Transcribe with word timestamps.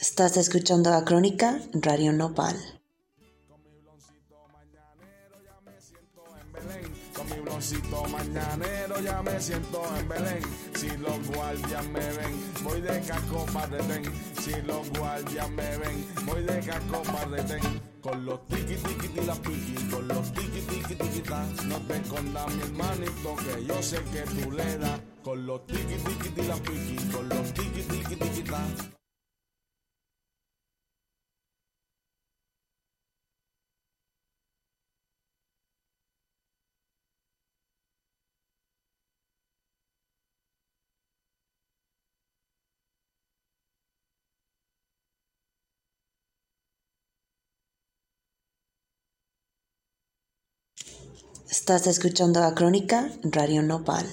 Estás 0.00 0.38
escuchando 0.38 0.94
a 0.94 1.04
Crónica 1.04 1.60
Radio 1.74 2.14
Nopal. 2.14 2.56
Con 7.14 7.28
mi 7.28 7.40
bloncito 7.42 8.04
mañanero 8.04 8.98
ya 9.00 9.20
me 9.20 9.38
siento 9.38 9.82
en 9.98 10.08
Belén. 10.08 10.42
Si 10.74 10.88
los 10.96 11.28
guardias 11.28 11.86
me 11.88 12.00
ven, 12.00 12.32
voy 12.64 12.80
de 12.80 13.00
casco 13.02 13.44
para 13.52 13.66
detén. 13.66 14.10
Si 14.40 14.62
los 14.62 14.90
guardias 14.90 15.50
me 15.50 15.76
ven, 15.76 16.06
voy 16.24 16.44
de 16.44 16.60
casco 16.60 17.02
para 17.02 17.28
detén. 17.36 17.82
Con 18.00 18.24
los 18.24 18.48
tiki 18.48 18.76
tiki 18.76 19.20
la 19.26 19.34
piqui, 19.34 19.90
con 19.90 20.08
los 20.08 20.32
tiki 20.32 20.60
tiki 20.62 20.94
tiki 20.94 21.20
ta. 21.20 21.44
No 21.66 21.76
te 21.86 21.96
escondas 21.98 22.54
mi 22.54 22.62
hermanito 22.62 23.36
que 23.36 23.66
yo 23.66 23.82
sé 23.82 23.98
que 24.04 24.22
tú 24.22 24.50
le 24.50 24.78
das. 24.78 24.98
Con 25.22 25.44
los 25.44 25.66
tiki 25.66 25.96
tiki 25.96 26.42
la 26.48 26.56
piqui, 26.56 26.96
con 27.12 27.28
los 27.28 27.52
tiki 27.52 27.82
tiki 27.82 28.16
tiki 28.16 28.99
Estás 51.50 51.88
escuchando 51.88 52.44
a 52.44 52.54
Crónica 52.54 53.10
Radio 53.24 53.60
Nopal. 53.64 54.06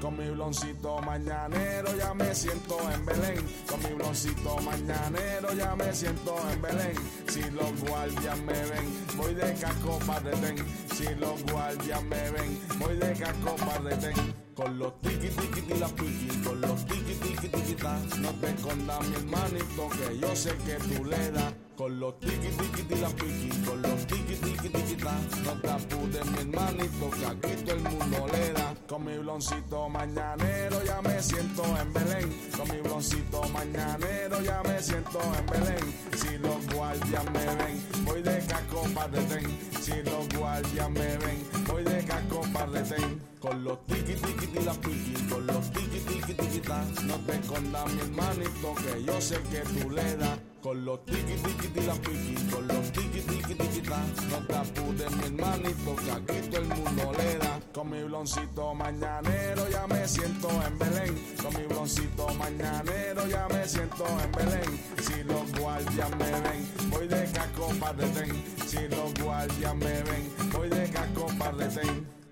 Con 0.00 0.16
mi 0.16 0.30
bloncito 0.30 1.00
mañanero 1.02 1.96
ya 1.98 2.14
me 2.14 2.32
siento 2.32 2.78
en 2.92 3.04
Belén. 3.04 3.44
Con 3.68 3.82
mi 3.82 3.92
bloncito 3.96 4.58
mañanero 4.58 5.52
ya 5.52 5.74
me 5.74 5.92
siento 5.92 6.36
en 6.52 6.62
Belén. 6.62 6.94
Si 7.26 7.42
los 7.50 7.80
guardias 7.80 8.38
me 8.38 8.52
ven, 8.52 9.16
voy 9.16 9.34
de 9.34 9.52
casco 9.54 9.98
para 10.06 10.20
detén. 10.20 10.64
Si 10.94 11.12
los 11.16 11.42
guardias 11.50 12.02
me 12.04 12.30
ven, 12.30 12.60
voy 12.78 12.96
de 12.98 13.12
casco 13.14 13.56
para 13.56 13.80
detén. 13.80 14.34
Con 14.54 14.78
los 14.78 15.00
tiki 15.00 15.30
tiki 15.30 15.74
la 15.80 15.88
piqui, 15.88 16.28
con 16.44 16.60
los 16.60 16.86
tiki 16.86 17.14
tiki 17.14 17.48
tiki 17.48 17.74
ta. 17.74 17.98
No 18.20 18.30
te 18.30 18.50
escondas 18.50 19.08
mi 19.08 19.16
hermanito 19.16 19.88
que 19.88 20.18
yo 20.20 20.36
sé 20.36 20.50
que 20.64 20.74
tú 20.74 21.04
le 21.04 21.32
das. 21.32 21.63
Con 21.76 21.98
los 21.98 22.20
tiki 22.20 22.48
tiki 22.56 23.00
la 23.00 23.08
piqui, 23.08 23.48
con 23.66 23.82
los 23.82 24.06
tiki 24.06 24.36
tiki 24.36 24.68
tiki 24.68 24.96
ta. 24.96 25.12
No 25.44 25.60
te 25.60 25.70
apures 25.70 26.26
mi 26.30 26.38
hermanito 26.38 27.10
que 27.10 27.26
aquí 27.26 27.62
todo 27.64 27.74
el 27.74 27.82
mundo 27.82 28.26
le 28.32 28.52
da. 28.52 28.74
Con 28.86 29.04
mi 29.04 29.18
bloncito 29.18 29.88
mañanero 29.88 30.84
ya 30.84 31.02
me 31.02 31.20
siento 31.20 31.64
en 31.76 31.92
Belén. 31.92 32.50
Con 32.56 32.70
mi 32.70 32.80
bloncito 32.80 33.42
mañanero 33.48 34.40
ya 34.42 34.62
me 34.62 34.80
siento 34.80 35.20
en 35.20 35.46
Belén. 35.46 35.94
Si 36.16 36.38
los 36.38 36.74
guardias 36.74 37.24
me 37.32 37.46
ven, 37.56 38.04
voy 38.04 38.22
de 38.22 38.38
casco 38.46 38.84
para 38.94 39.08
detén. 39.08 39.58
Si 39.80 40.02
los 40.04 40.28
guardias 40.28 40.90
me 40.90 41.16
ven, 41.18 41.48
voy 41.66 41.82
de 41.82 42.04
casco 42.04 42.42
para 42.52 42.70
detén. 42.70 43.33
Con 43.44 43.62
los 43.62 43.78
tiki 43.84 44.14
tiki 44.14 44.64
la 44.64 44.72
piqui, 44.72 45.28
con 45.28 45.46
los 45.46 45.70
tiki 45.70 46.00
tiki 46.00 46.32
tiki 46.32 46.60
ta. 46.60 46.82
No 47.02 47.14
te 47.26 47.32
escondas 47.34 47.92
mi 47.92 48.00
hermanito 48.00 48.74
que 48.76 49.04
yo 49.04 49.20
sé 49.20 49.36
que 49.50 49.60
tú 49.60 49.90
le 49.90 50.16
das. 50.16 50.38
Con 50.62 50.82
los 50.86 51.04
tiki 51.04 51.34
tiki 51.44 51.86
la 51.86 51.92
piqui, 51.92 52.34
con 52.50 52.66
los 52.66 52.90
tiki 52.92 53.20
tiki 53.20 53.54
tiki 53.54 53.82
ta. 53.82 54.00
No 54.30 54.38
te 54.46 54.54
apures 54.54 55.16
mi 55.16 55.24
hermanito 55.24 55.94
que 55.94 56.10
aquí 56.10 56.48
todo 56.48 56.62
el 56.62 56.68
mundo 56.68 57.12
le 57.18 57.36
da. 57.36 57.60
Con 57.74 57.90
mi 57.90 58.02
bloncito 58.04 58.74
mañanero 58.74 59.68
ya 59.68 59.86
me 59.88 60.08
siento 60.08 60.48
en 60.66 60.78
Belén. 60.78 61.36
Con 61.42 61.54
mi 61.54 61.66
bloncito 61.66 62.26
mañanero 62.38 63.26
ya 63.26 63.46
me 63.48 63.68
siento 63.68 64.06
en 64.24 64.32
Belén. 64.32 64.80
Si 65.02 65.22
los 65.22 65.60
guardias 65.60 66.10
me 66.16 66.30
ven, 66.30 66.90
voy 66.90 67.08
de 67.08 67.30
casco 67.30 67.68
para 67.78 67.92
detén. 67.92 68.42
Si 68.66 68.88
los 68.88 69.12
guardias 69.22 69.76
me 69.76 70.02
ven, 70.02 70.32
voy 70.50 70.70
de 70.70 70.88
casco 70.88 71.26
para 71.38 71.58
detén. 71.58 72.23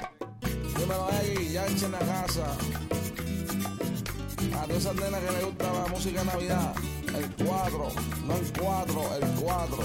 Dímelo 0.79 1.09
ahí, 1.13 1.51
ya 1.53 1.67
en 1.67 1.93
la 1.93 1.99
casa. 1.99 2.57
A 4.59 4.65
todas 4.65 4.79
esas 4.79 4.95
nenas 4.95 5.21
que 5.21 5.31
les 5.33 5.45
gusta 5.45 5.73
la 5.73 5.87
música 5.89 6.21
de 6.21 6.27
Navidad. 6.27 6.75
El 7.17 7.45
cuadro, 7.45 7.89
no 8.27 8.37
el 8.37 8.53
cuadro, 8.53 9.03
el 9.17 9.29
cuadro. 9.41 9.79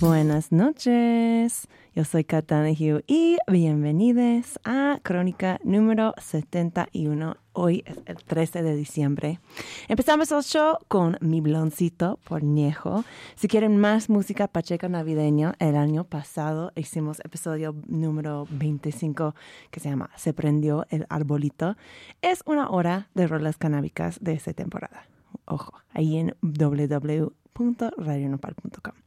Buenas 0.00 0.52
noches, 0.52 1.66
yo 1.94 2.04
soy 2.04 2.24
Katana 2.24 2.70
Hugh 2.70 3.04
y 3.06 3.36
bienvenidos 3.46 4.58
a 4.64 4.98
Crónica 5.02 5.60
número 5.62 6.12
71. 6.18 7.36
Hoy 7.52 7.84
es 7.86 7.98
el 8.06 8.16
13 8.16 8.64
de 8.64 8.74
diciembre. 8.74 9.38
Empezamos 9.86 10.32
el 10.32 10.42
show 10.42 10.78
con 10.88 11.16
Mi 11.20 11.40
Bloncito 11.40 12.18
por 12.24 12.42
Ñejo. 12.42 13.04
Si 13.36 13.46
quieren 13.46 13.76
más 13.76 14.10
música 14.10 14.48
pacheco 14.48 14.88
navideño, 14.88 15.52
el 15.60 15.76
año 15.76 16.02
pasado 16.02 16.72
hicimos 16.74 17.20
episodio 17.24 17.76
número 17.86 18.48
25 18.50 19.36
que 19.70 19.78
se 19.78 19.88
llama 19.88 20.10
Se 20.16 20.32
prendió 20.32 20.86
el 20.90 21.06
arbolito. 21.10 21.76
Es 22.22 22.42
una 22.44 22.70
hora 22.70 23.08
de 23.14 23.28
rolas 23.28 23.56
canábicas 23.56 24.18
de 24.20 24.32
esa 24.32 24.52
temporada. 24.52 25.06
Ojo, 25.44 25.74
ahí 25.92 26.16
en 26.16 26.34
www.radionopal.com. 26.42 29.03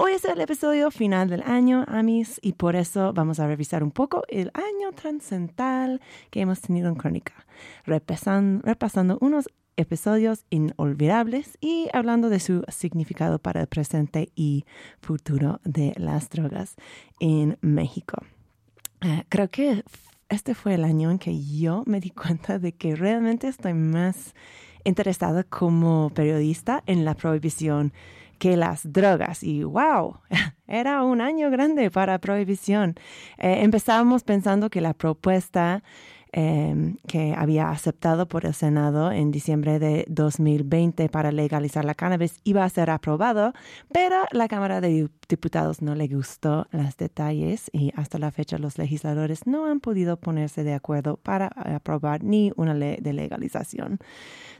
Hoy 0.00 0.12
es 0.12 0.24
el 0.24 0.40
episodio 0.40 0.92
final 0.92 1.28
del 1.28 1.42
año, 1.42 1.84
Amis, 1.88 2.38
y 2.40 2.52
por 2.52 2.76
eso 2.76 3.12
vamos 3.12 3.40
a 3.40 3.48
revisar 3.48 3.82
un 3.82 3.90
poco 3.90 4.22
el 4.28 4.52
año 4.54 4.92
trascendental 4.94 6.00
que 6.30 6.40
hemos 6.40 6.60
tenido 6.60 6.88
en 6.88 6.94
Crónica, 6.94 7.32
repasando, 7.84 8.62
repasando 8.64 9.18
unos 9.20 9.48
episodios 9.76 10.44
inolvidables 10.50 11.58
y 11.60 11.88
hablando 11.92 12.28
de 12.28 12.38
su 12.38 12.62
significado 12.68 13.40
para 13.40 13.60
el 13.60 13.66
presente 13.66 14.30
y 14.36 14.66
futuro 15.00 15.60
de 15.64 15.94
las 15.96 16.30
drogas 16.30 16.76
en 17.18 17.58
México. 17.60 18.22
Uh, 19.02 19.22
creo 19.28 19.50
que 19.50 19.82
este 20.28 20.54
fue 20.54 20.74
el 20.74 20.84
año 20.84 21.10
en 21.10 21.18
que 21.18 21.36
yo 21.42 21.82
me 21.86 21.98
di 21.98 22.10
cuenta 22.10 22.60
de 22.60 22.70
que 22.70 22.94
realmente 22.94 23.48
estoy 23.48 23.74
más 23.74 24.32
interesada 24.84 25.42
como 25.42 26.10
periodista 26.10 26.84
en 26.86 27.04
la 27.04 27.14
prohibición 27.14 27.92
que 28.38 28.56
las 28.56 28.92
drogas. 28.92 29.42
Y 29.42 29.64
wow, 29.64 30.18
era 30.66 31.02
un 31.02 31.20
año 31.20 31.50
grande 31.50 31.90
para 31.90 32.18
prohibición. 32.18 32.94
Eh, 33.38 33.62
empezábamos 33.62 34.24
pensando 34.24 34.70
que 34.70 34.80
la 34.80 34.94
propuesta 34.94 35.82
eh, 36.32 36.94
que 37.06 37.34
había 37.36 37.70
aceptado 37.70 38.28
por 38.28 38.44
el 38.44 38.52
Senado 38.52 39.10
en 39.12 39.30
diciembre 39.30 39.78
de 39.78 40.04
2020 40.08 41.08
para 41.08 41.32
legalizar 41.32 41.86
la 41.86 41.94
cannabis 41.94 42.40
iba 42.44 42.64
a 42.64 42.68
ser 42.68 42.90
aprobado, 42.90 43.54
pero 43.92 44.26
la 44.32 44.46
Cámara 44.46 44.82
de 44.82 45.08
Diputados 45.28 45.82
no 45.82 45.94
le 45.94 46.08
gustó 46.08 46.66
los 46.70 46.96
detalles 46.96 47.68
y 47.72 47.92
hasta 47.94 48.18
la 48.18 48.30
fecha 48.30 48.56
los 48.56 48.78
legisladores 48.78 49.46
no 49.46 49.66
han 49.66 49.78
podido 49.78 50.16
ponerse 50.16 50.64
de 50.64 50.72
acuerdo 50.72 51.18
para 51.18 51.48
aprobar 51.48 52.24
ni 52.24 52.50
una 52.56 52.72
ley 52.72 52.96
de 53.00 53.12
legalización. 53.12 53.98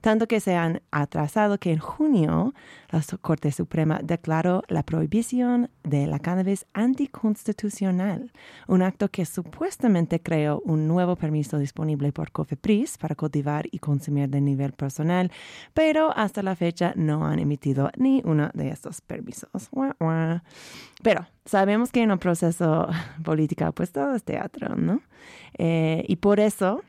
Tanto 0.02 0.28
que 0.28 0.40
se 0.40 0.56
han 0.56 0.82
atrasado 0.90 1.58
que 1.58 1.72
en 1.72 1.78
junio 1.78 2.54
la 2.90 3.02
Corte 3.20 3.50
Suprema 3.50 4.00
declaró 4.02 4.62
la 4.68 4.82
prohibición 4.82 5.70
de 5.84 6.06
la 6.06 6.18
cannabis 6.18 6.66
anticonstitucional, 6.74 8.30
un 8.66 8.82
acto 8.82 9.08
que 9.08 9.24
supuestamente 9.24 10.20
creó 10.20 10.60
un 10.66 10.86
nuevo 10.86 11.16
permiso 11.16 11.58
disponible 11.58 12.12
por 12.12 12.30
COFEPRIS 12.30 12.98
para 12.98 13.14
cultivar 13.14 13.66
y 13.70 13.78
consumir 13.78 14.28
de 14.28 14.42
nivel 14.42 14.72
personal, 14.72 15.32
pero 15.72 16.12
hasta 16.14 16.42
la 16.42 16.54
fecha 16.54 16.92
no 16.94 17.26
han 17.26 17.38
emitido 17.38 17.90
ni 17.96 18.20
uno 18.24 18.50
de 18.52 18.68
estos 18.68 19.00
permisos. 19.00 19.70
Pero 21.02 21.26
sabemos 21.44 21.92
que 21.92 22.02
en 22.02 22.10
un 22.10 22.18
proceso 22.18 22.88
político, 23.24 23.70
pues 23.72 23.92
todo 23.92 24.14
es 24.14 24.24
teatro, 24.24 24.76
¿no? 24.76 25.00
Eh, 25.56 26.04
y 26.08 26.16
por 26.16 26.40
eso 26.40 26.82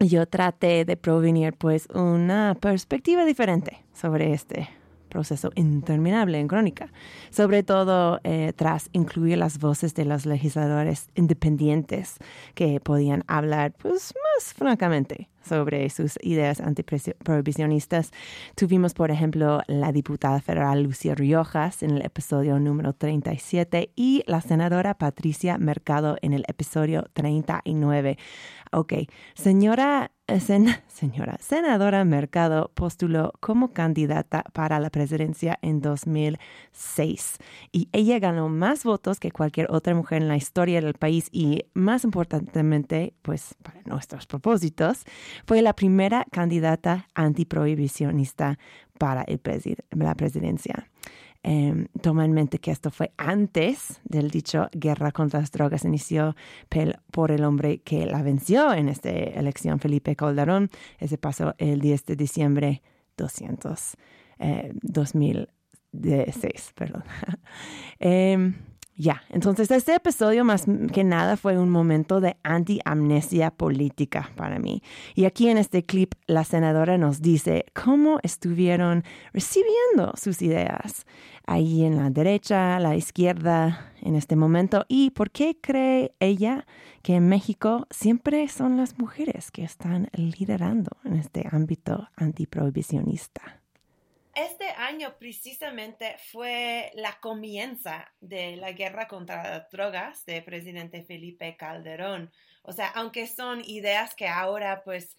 yo 0.00 0.26
traté 0.26 0.84
de 0.84 0.96
provenir 0.96 1.54
pues 1.54 1.86
una 1.94 2.56
perspectiva 2.60 3.24
diferente 3.24 3.84
sobre 3.94 4.32
este 4.32 4.68
proceso 5.12 5.50
interminable 5.54 6.38
en 6.38 6.48
crónica, 6.48 6.90
sobre 7.30 7.62
todo 7.62 8.20
eh, 8.24 8.52
tras 8.56 8.88
incluir 8.92 9.38
las 9.38 9.58
voces 9.58 9.94
de 9.94 10.04
los 10.06 10.24
legisladores 10.24 11.08
independientes 11.14 12.16
que 12.54 12.80
podían 12.80 13.22
hablar 13.26 13.72
pues 13.72 14.14
más 14.14 14.54
francamente 14.54 15.28
sobre 15.44 15.88
sus 15.90 16.18
ideas 16.22 16.60
antiprohibicionistas. 16.60 18.12
Tuvimos, 18.54 18.94
por 18.94 19.10
ejemplo, 19.10 19.60
la 19.66 19.92
diputada 19.92 20.40
federal 20.40 20.82
Lucia 20.82 21.14
Riojas 21.14 21.82
en 21.82 21.90
el 21.90 22.02
episodio 22.02 22.58
número 22.58 22.92
37 22.92 23.90
y 23.96 24.22
la 24.26 24.40
senadora 24.40 24.94
Patricia 24.94 25.58
Mercado 25.58 26.16
en 26.22 26.32
el 26.32 26.44
episodio 26.48 27.06
39. 27.12 28.18
Ok, 28.74 28.94
señora, 29.34 30.12
sen, 30.40 30.66
señora 30.88 31.36
senadora 31.40 32.06
Mercado 32.06 32.70
postuló 32.74 33.34
como 33.40 33.74
candidata 33.74 34.44
para 34.54 34.80
la 34.80 34.88
presidencia 34.88 35.58
en 35.60 35.82
2006 35.82 37.36
y 37.70 37.90
ella 37.92 38.18
ganó 38.18 38.48
más 38.48 38.84
votos 38.84 39.20
que 39.20 39.30
cualquier 39.30 39.70
otra 39.70 39.94
mujer 39.94 40.22
en 40.22 40.28
la 40.28 40.38
historia 40.38 40.80
del 40.80 40.94
país 40.94 41.28
y 41.32 41.66
más 41.74 42.04
importantemente, 42.04 43.12
pues 43.20 43.54
para 43.62 43.82
nuestros 43.84 44.26
propósitos, 44.26 45.04
Fue 45.44 45.60
la 45.60 45.74
primera 45.74 46.24
candidata 46.30 47.08
antiprohibicionista 47.14 48.58
para 48.98 49.22
el 49.24 49.40
la 49.90 50.14
presidencia. 50.14 50.91
Eh, 51.44 51.86
toma 52.00 52.24
en 52.24 52.32
mente 52.32 52.58
que 52.58 52.70
esto 52.70 52.90
fue 52.90 53.12
antes 53.16 54.00
del 54.04 54.30
dicho 54.30 54.68
guerra 54.72 55.10
contra 55.10 55.40
las 55.40 55.50
drogas 55.50 55.84
inició 55.84 56.36
por 57.10 57.32
el 57.32 57.44
hombre 57.44 57.78
que 57.78 58.06
la 58.06 58.22
venció 58.22 58.72
en 58.72 58.88
esta 58.88 59.10
elección, 59.10 59.80
Felipe 59.80 60.14
Calderón. 60.14 60.70
Ese 60.98 61.18
pasó 61.18 61.54
el 61.58 61.80
10 61.80 62.06
de 62.06 62.16
diciembre 62.16 62.82
200, 63.16 63.96
eh, 64.38 64.72
2016. 64.82 66.72
Perdón. 66.74 67.04
eh, 67.98 68.54
ya, 68.94 69.22
entonces 69.30 69.70
este 69.70 69.94
episodio 69.94 70.44
más 70.44 70.66
que 70.92 71.02
nada 71.02 71.38
fue 71.38 71.58
un 71.58 71.70
momento 71.70 72.20
de 72.20 72.36
anti-amnesia 72.42 73.50
política 73.50 74.30
para 74.36 74.58
mí. 74.58 74.82
Y 75.14 75.24
aquí 75.24 75.48
en 75.48 75.56
este 75.56 75.82
clip 75.82 76.12
la 76.26 76.44
senadora 76.44 76.98
nos 76.98 77.22
dice 77.22 77.64
cómo 77.72 78.18
estuvieron 78.22 79.02
recibiendo 79.32 80.12
sus 80.14 80.42
ideas 80.42 81.06
ahí 81.46 81.84
en 81.84 81.96
la 81.96 82.10
derecha, 82.10 82.78
la 82.80 82.94
izquierda 82.94 83.92
en 84.02 84.14
este 84.14 84.36
momento 84.36 84.84
y 84.88 85.10
por 85.10 85.30
qué 85.30 85.56
cree 85.60 86.14
ella 86.20 86.66
que 87.02 87.14
en 87.16 87.28
México 87.28 87.86
siempre 87.90 88.46
son 88.48 88.76
las 88.76 88.98
mujeres 88.98 89.50
que 89.50 89.64
están 89.64 90.08
liderando 90.12 90.90
en 91.04 91.14
este 91.14 91.48
ámbito 91.50 92.08
antiprohibicionista. 92.16 93.61
Este 94.34 94.64
año 94.70 95.16
precisamente 95.18 96.16
fue 96.30 96.90
la 96.94 97.20
comienza 97.20 98.14
de 98.20 98.56
la 98.56 98.72
guerra 98.72 99.06
contra 99.06 99.42
las 99.42 99.70
drogas 99.70 100.24
de 100.24 100.40
presidente 100.40 101.04
Felipe 101.04 101.54
Calderón. 101.58 102.32
O 102.62 102.72
sea, 102.72 102.88
aunque 102.88 103.26
son 103.26 103.62
ideas 103.66 104.14
que 104.14 104.28
ahora 104.28 104.82
pues 104.84 105.18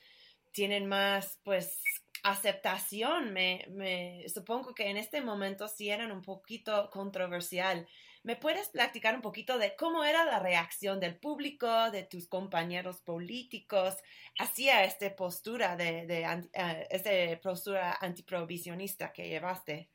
tienen 0.51 0.87
más 0.87 1.39
pues 1.43 1.79
aceptación, 2.23 3.33
me, 3.33 3.65
me 3.69 4.25
supongo 4.33 4.73
que 4.73 4.89
en 4.89 4.97
este 4.97 5.21
momento 5.21 5.67
sí 5.67 5.89
eran 5.89 6.11
un 6.11 6.23
poquito 6.23 6.89
controversial 6.89 7.87
¿Me 8.23 8.37
puedes 8.37 8.69
platicar 8.69 9.15
un 9.15 9.21
poquito 9.21 9.57
de 9.57 9.75
cómo 9.75 10.05
era 10.05 10.23
la 10.23 10.39
reacción 10.39 11.01
del 11.01 11.19
público, 11.19 11.91
de 11.91 12.03
tus 12.03 12.29
compañeros 12.29 13.01
políticos 13.01 14.01
hacia 14.39 14.85
esta 14.85 15.13
postura 15.13 15.75
de, 15.75 16.05
de 16.07 16.25
uh, 16.25 16.49
esta 16.89 17.11
postura 17.41 17.97
antiprovisionista 17.99 19.11
que 19.11 19.27
llevaste? 19.27 19.89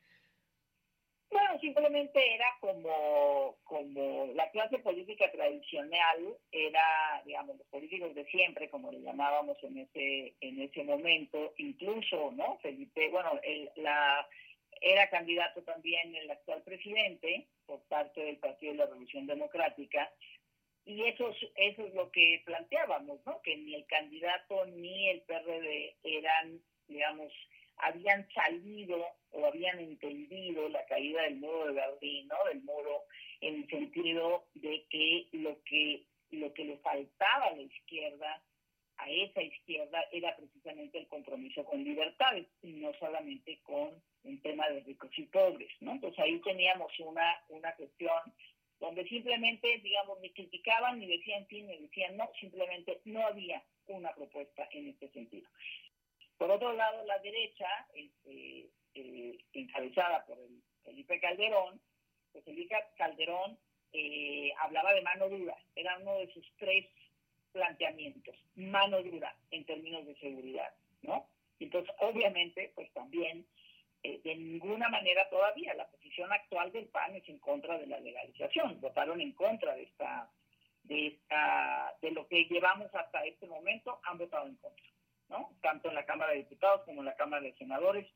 Bueno, 1.31 1.59
simplemente 1.59 2.35
era 2.35 2.45
como, 2.59 3.57
como 3.63 4.27
la 4.35 4.49
clase 4.51 4.77
política 4.77 5.31
tradicional, 5.31 6.37
era, 6.51 7.23
digamos, 7.25 7.57
los 7.57 7.67
políticos 7.67 8.13
de 8.13 8.25
siempre, 8.25 8.69
como 8.69 8.91
le 8.91 9.01
llamábamos 9.01 9.57
en 9.63 9.79
ese, 9.79 10.35
en 10.39 10.61
ese 10.61 10.83
momento, 10.83 11.53
incluso, 11.57 12.31
¿no? 12.31 12.57
Felipe, 12.59 13.09
bueno, 13.09 13.39
el, 13.43 13.71
la, 13.75 14.27
era 14.81 15.09
candidato 15.09 15.61
también 15.63 16.15
el 16.15 16.29
actual 16.31 16.61
presidente 16.63 17.47
por 17.65 17.81
parte 17.83 18.21
del 18.21 18.37
Partido 18.37 18.73
de 18.73 18.77
la 18.79 18.85
Revolución 18.85 19.27
Democrática. 19.27 20.11
Y 20.85 21.03
eso, 21.05 21.29
eso 21.55 21.85
es 21.85 21.93
lo 21.93 22.11
que 22.11 22.41
planteábamos, 22.45 23.19
¿no? 23.25 23.41
Que 23.41 23.57
ni 23.57 23.75
el 23.75 23.85
candidato 23.85 24.65
ni 24.65 25.09
el 25.09 25.21
PRD 25.21 25.95
eran, 26.03 26.59
digamos, 26.87 27.31
habían 27.77 28.27
salido 28.33 29.05
o 29.31 29.45
habían 29.45 29.79
entendido 29.79 30.67
la 30.69 30.85
caída 30.85 31.23
del 31.23 31.35
muro 31.35 31.67
de 31.67 31.73
Berlín, 31.73 32.27
¿no? 32.27 32.37
Del 32.45 32.61
muro 32.63 33.03
en 33.41 33.55
el 33.55 33.69
sentido 33.69 34.45
de 34.55 34.85
que 34.89 35.27
lo 35.33 35.61
que 35.63 36.03
lo 36.31 36.53
que 36.53 36.63
le 36.63 36.77
faltaba 36.77 37.45
a 37.45 37.55
la 37.55 37.61
izquierda 37.61 38.41
a 38.99 39.09
esa 39.09 39.41
izquierda 39.41 40.03
era 40.11 40.35
precisamente 40.35 40.99
el 40.99 41.07
compromiso 41.07 41.63
con 41.63 41.83
libertades 41.83 42.47
y 42.61 42.73
no 42.73 42.93
solamente 42.99 43.59
con 43.63 43.91
un 44.23 44.41
tema 44.41 44.69
de 44.69 44.81
ricos 44.81 45.09
y 45.17 45.23
pobres, 45.23 45.71
¿no? 45.79 45.93
Entonces 45.93 46.19
ahí 46.19 46.39
teníamos 46.41 46.91
una, 46.99 47.41
una 47.47 47.73
cuestión 47.75 48.19
donde 48.79 49.07
simplemente, 49.07 49.79
digamos, 49.79 50.19
ni 50.19 50.29
criticaban, 50.31 50.99
ni 50.99 51.07
decían 51.07 51.47
sí, 51.49 51.61
ni 51.63 51.77
decían 51.77 52.17
no, 52.17 52.29
simplemente 52.39 53.01
no 53.05 53.25
había 53.25 53.63
una 53.87 54.13
propuesta 54.13 54.67
en 54.71 54.89
este 54.89 55.09
sentido. 55.09 55.49
Por 56.37 56.51
otro 56.51 56.73
lado, 56.73 57.05
la 57.05 57.19
derecha, 57.19 57.67
este, 57.93 58.69
eh, 58.95 59.37
encabezada 59.53 60.25
por 60.25 60.37
el 60.39 60.61
Felipe 60.83 61.19
Calderón, 61.19 61.81
pues 62.31 62.43
Felipe 62.45 62.75
Calderón 62.97 63.57
eh, 63.91 64.51
hablaba 64.59 64.93
de 64.93 65.01
mano 65.01 65.29
dura, 65.29 65.57
era 65.75 65.97
uno 65.99 66.17
de 66.17 66.31
sus 66.33 66.45
tres 66.57 66.85
planteamientos, 67.51 68.35
mano 68.55 69.01
dura 69.03 69.35
en 69.51 69.65
términos 69.65 70.05
de 70.05 70.15
seguridad, 70.15 70.73
¿no? 71.01 71.27
Entonces, 71.59 71.93
obviamente, 71.99 72.71
pues 72.75 72.91
también, 72.93 73.45
eh, 74.03 74.19
de 74.23 74.35
ninguna 74.35 74.89
manera 74.89 75.29
todavía, 75.29 75.73
la 75.73 75.87
posición 75.87 76.31
actual 76.31 76.71
del 76.71 76.87
PAN 76.87 77.15
es 77.15 77.27
en 77.27 77.39
contra 77.39 77.77
de 77.77 77.87
la 77.87 77.99
legalización, 77.99 78.79
votaron 78.79 79.19
en 79.19 79.33
contra 79.33 79.75
de 79.75 79.83
esta, 79.83 80.29
de 80.83 81.07
esta, 81.07 81.93
de 82.01 82.11
lo 82.11 82.27
que 82.27 82.45
llevamos 82.45 82.93
hasta 82.95 83.25
este 83.25 83.47
momento, 83.47 83.99
han 84.03 84.17
votado 84.17 84.47
en 84.47 84.55
contra, 84.55 84.85
¿no? 85.29 85.51
Tanto 85.61 85.89
en 85.89 85.95
la 85.95 86.05
Cámara 86.05 86.31
de 86.31 86.39
Diputados 86.39 86.81
como 86.85 87.01
en 87.01 87.05
la 87.05 87.15
Cámara 87.15 87.43
de 87.43 87.53
Senadores, 87.55 88.07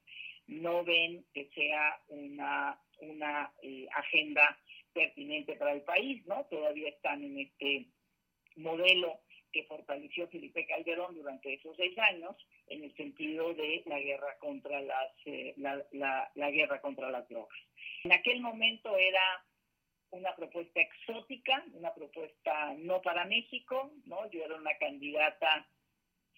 no 0.48 0.84
ven 0.84 1.26
que 1.34 1.50
sea 1.54 2.00
una, 2.08 2.80
una 3.00 3.52
eh, 3.62 3.88
agenda 3.94 4.58
pertinente 4.94 5.56
para 5.56 5.74
el 5.74 5.82
país, 5.82 6.26
¿no? 6.28 6.46
Todavía 6.46 6.90
están 6.90 7.24
en 7.24 7.40
este 7.40 7.88
modelo 8.56 9.20
que 9.54 9.64
fortaleció 9.66 10.28
Felipe 10.28 10.66
Calderón 10.66 11.16
durante 11.16 11.54
esos 11.54 11.78
seis 11.78 11.98
años 12.00 12.36
en 12.68 12.84
el 12.84 12.94
sentido 12.96 13.54
de 13.54 13.84
la 13.86 14.00
guerra 14.00 14.38
contra 14.40 14.82
las 14.82 15.12
eh, 15.26 15.54
la, 15.58 15.82
la, 15.92 16.52
guerra 16.52 16.82
contra 16.82 17.12
las 17.12 17.30
drogas. 17.30 17.58
En 18.04 18.12
aquel 18.12 18.42
momento 18.42 18.98
era 18.98 19.46
una 20.10 20.36
propuesta 20.36 20.82
exótica, 20.82 21.63
una 21.74 21.94
propuesta 21.94 22.74
no 22.80 23.01
para 23.01 23.25
México, 23.25 23.92
¿no? 24.06 24.30
Yo 24.32 24.44
era 24.44 24.56
una 24.56 24.75
candidata, 24.77 25.68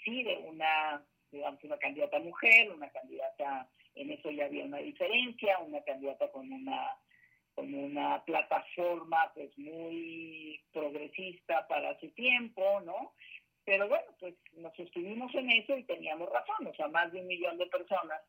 sí, 0.03 0.23
de 0.23 0.37
una, 0.37 1.03
digamos, 1.31 1.63
una 1.63 1.77
candidata 1.77 2.19
mujer, 2.19 2.71
una 2.71 2.89
candidata, 2.89 3.69
en 3.95 4.11
eso 4.11 4.29
ya 4.29 4.45
había 4.45 4.65
una 4.65 4.77
diferencia, 4.77 5.57
una 5.59 5.81
candidata 5.83 6.31
con 6.31 6.51
una 6.51 6.97
como 7.55 7.85
una 7.85 8.23
plataforma 8.25 9.31
pues 9.33 9.57
muy 9.57 10.61
progresista 10.71 11.67
para 11.67 11.97
su 11.99 12.09
tiempo, 12.11 12.81
¿no? 12.81 13.13
Pero 13.63 13.87
bueno, 13.87 14.05
pues 14.19 14.35
nos 14.57 14.77
estuvimos 14.77 15.33
en 15.33 15.49
eso 15.49 15.75
y 15.75 15.83
teníamos 15.83 16.29
razón, 16.29 16.67
o 16.67 16.75
sea, 16.75 16.87
más 16.89 17.11
de 17.11 17.21
un 17.21 17.27
millón 17.27 17.57
de 17.57 17.65
personas 17.67 18.21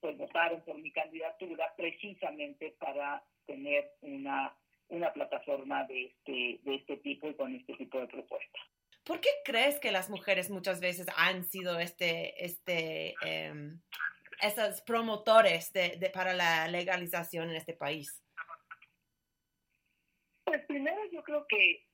pues 0.00 0.16
votaron 0.16 0.62
por 0.62 0.78
mi 0.78 0.90
candidatura 0.90 1.72
precisamente 1.76 2.74
para 2.78 3.22
tener 3.46 3.92
una, 4.00 4.56
una 4.88 5.12
plataforma 5.12 5.84
de 5.84 6.06
este, 6.06 6.60
de 6.62 6.74
este 6.76 6.96
tipo 6.98 7.28
y 7.28 7.34
con 7.34 7.54
este 7.54 7.74
tipo 7.74 8.00
de 8.00 8.06
propuestas. 8.06 8.62
¿Por 9.04 9.20
qué 9.20 9.30
crees 9.44 9.78
que 9.78 9.92
las 9.92 10.10
mujeres 10.10 10.50
muchas 10.50 10.80
veces 10.80 11.06
han 11.16 11.44
sido 11.44 11.78
este, 11.78 12.44
este, 12.44 13.14
eh, 13.24 13.52
esos 14.40 14.82
promotores 14.82 15.72
de, 15.72 16.10
para 16.12 16.32
la 16.34 16.68
legalización 16.68 17.50
en 17.50 17.56
este 17.56 17.72
país? 17.72 18.22
Primero 20.70 21.04
yo 21.10 21.24
creo 21.24 21.48
que 21.48 21.84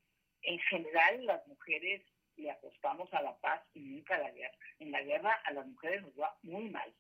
en 0.43 0.59
general 0.59 1.25
las 1.25 1.47
mujeres 1.49 2.03
le 2.37 2.51
apostamos 2.51 3.11
a 3.15 3.23
la 3.23 3.35
paz 3.39 3.63
y 3.73 3.81
nunca 3.81 4.17
a 4.17 4.19
la 4.19 4.31
guerra. 4.31 4.53
En 4.81 4.91
la 4.91 5.01
guerra 5.01 5.33
a 5.47 5.53
las 5.55 5.67
mujeres 5.67 6.03
nos 6.03 6.13
va 6.21 6.37
muy 6.43 6.69
mal. 6.69 6.93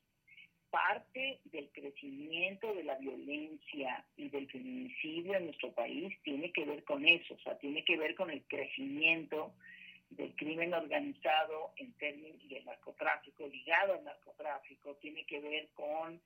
Parte 0.70 1.38
del 1.44 1.70
crecimiento 1.72 2.72
de 2.72 2.82
la 2.82 2.94
violencia 2.94 4.06
y 4.16 4.30
del 4.30 4.50
feminicidio 4.50 5.34
en 5.34 5.44
nuestro 5.44 5.70
país 5.72 6.16
tiene 6.22 6.50
que 6.50 6.64
ver 6.64 6.82
con 6.84 7.04
eso, 7.04 7.34
o 7.34 7.38
sea, 7.40 7.58
tiene 7.58 7.84
que 7.84 7.98
ver 7.98 8.14
con 8.14 8.30
el 8.30 8.42
crecimiento 8.44 9.52
del 10.08 10.34
crimen 10.34 10.72
organizado 10.72 11.74
en 11.76 11.92
términos 11.98 12.42
y 12.48 12.54
el 12.54 12.64
narcotráfico, 12.64 13.46
ligado 13.48 13.92
al 13.92 14.04
narcotráfico, 14.04 14.94
tiene 14.96 15.26
que 15.26 15.40
ver 15.40 15.68
con 15.74 16.22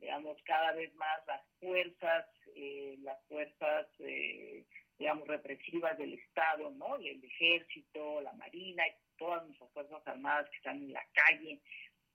digamos, 0.00 0.36
cada 0.44 0.72
vez 0.72 0.94
más 0.96 1.26
las 1.26 1.40
fuerzas, 1.60 2.26
eh, 2.54 2.96
las 3.02 3.18
fuerzas, 3.26 3.86
eh, 4.00 4.64
digamos, 4.98 5.26
represivas 5.26 5.98
del 5.98 6.14
Estado, 6.14 6.70
¿no? 6.70 6.96
El 6.96 7.22
ejército, 7.24 8.20
la 8.20 8.32
marina, 8.34 8.86
y 8.86 8.92
todas 9.18 9.44
nuestras 9.46 9.70
fuerzas 9.72 10.06
armadas 10.06 10.48
que 10.50 10.56
están 10.56 10.76
en 10.76 10.92
la 10.92 11.04
calle. 11.12 11.60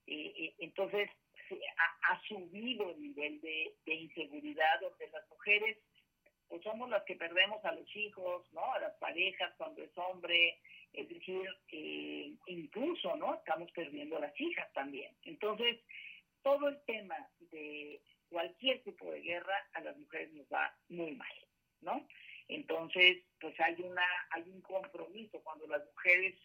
Eh, 0.07 0.53
entonces, 0.59 1.09
ha, 2.03 2.21
subido 2.27 2.89
el 2.91 3.01
nivel 3.01 3.41
de, 3.41 3.73
inseguridad 3.85 4.79
donde 4.81 5.09
las 5.09 5.27
mujeres 5.29 5.77
pues 6.47 6.63
somos 6.63 6.89
las 6.89 7.03
que 7.03 7.15
perdemos 7.15 7.63
a 7.63 7.71
los 7.73 7.95
hijos, 7.95 8.51
¿no? 8.53 8.73
A 8.73 8.79
las 8.79 8.93
parejas 8.95 9.53
cuando 9.57 9.83
es 9.83 9.91
hombre, 9.95 10.57
es 10.93 11.07
decir, 11.07 11.47
incluso, 12.47 13.15
¿no? 13.17 13.35
Estamos 13.35 13.71
perdiendo 13.71 14.17
a 14.17 14.21
las 14.21 14.41
hijas 14.41 14.71
también. 14.73 15.15
Entonces, 15.25 15.79
todo 16.41 16.69
el 16.69 16.81
tema 16.85 17.15
de 17.51 18.01
cualquier 18.29 18.81
tipo 18.83 19.11
de 19.11 19.21
guerra 19.21 19.67
a 19.73 19.81
las 19.81 19.95
mujeres 19.97 20.33
nos 20.33 20.47
va 20.47 20.75
muy 20.87 21.11
mal, 21.11 21.33
¿no? 21.81 22.07
Entonces, 22.49 23.19
pues 23.39 23.57
hay 23.59 23.75
una 23.81 24.05
hay 24.31 24.43
un 24.49 24.61
compromiso 24.61 25.39
cuando 25.43 25.67
las 25.67 25.85
mujeres 25.85 26.35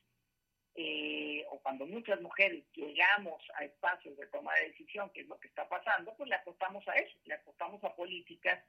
eh, 0.76 1.44
o 1.50 1.58
cuando 1.60 1.86
muchas 1.86 2.20
mujeres 2.20 2.64
llegamos 2.74 3.42
a 3.56 3.64
espacios 3.64 4.16
de 4.16 4.26
toma 4.26 4.54
de 4.54 4.68
decisión, 4.68 5.10
que 5.10 5.22
es 5.22 5.28
lo 5.28 5.40
que 5.40 5.48
está 5.48 5.68
pasando, 5.68 6.14
pues 6.16 6.28
le 6.28 6.36
apostamos 6.36 6.86
a 6.88 6.94
eso, 6.94 7.16
le 7.24 7.34
apostamos 7.34 7.82
a 7.84 7.94
políticas 7.94 8.62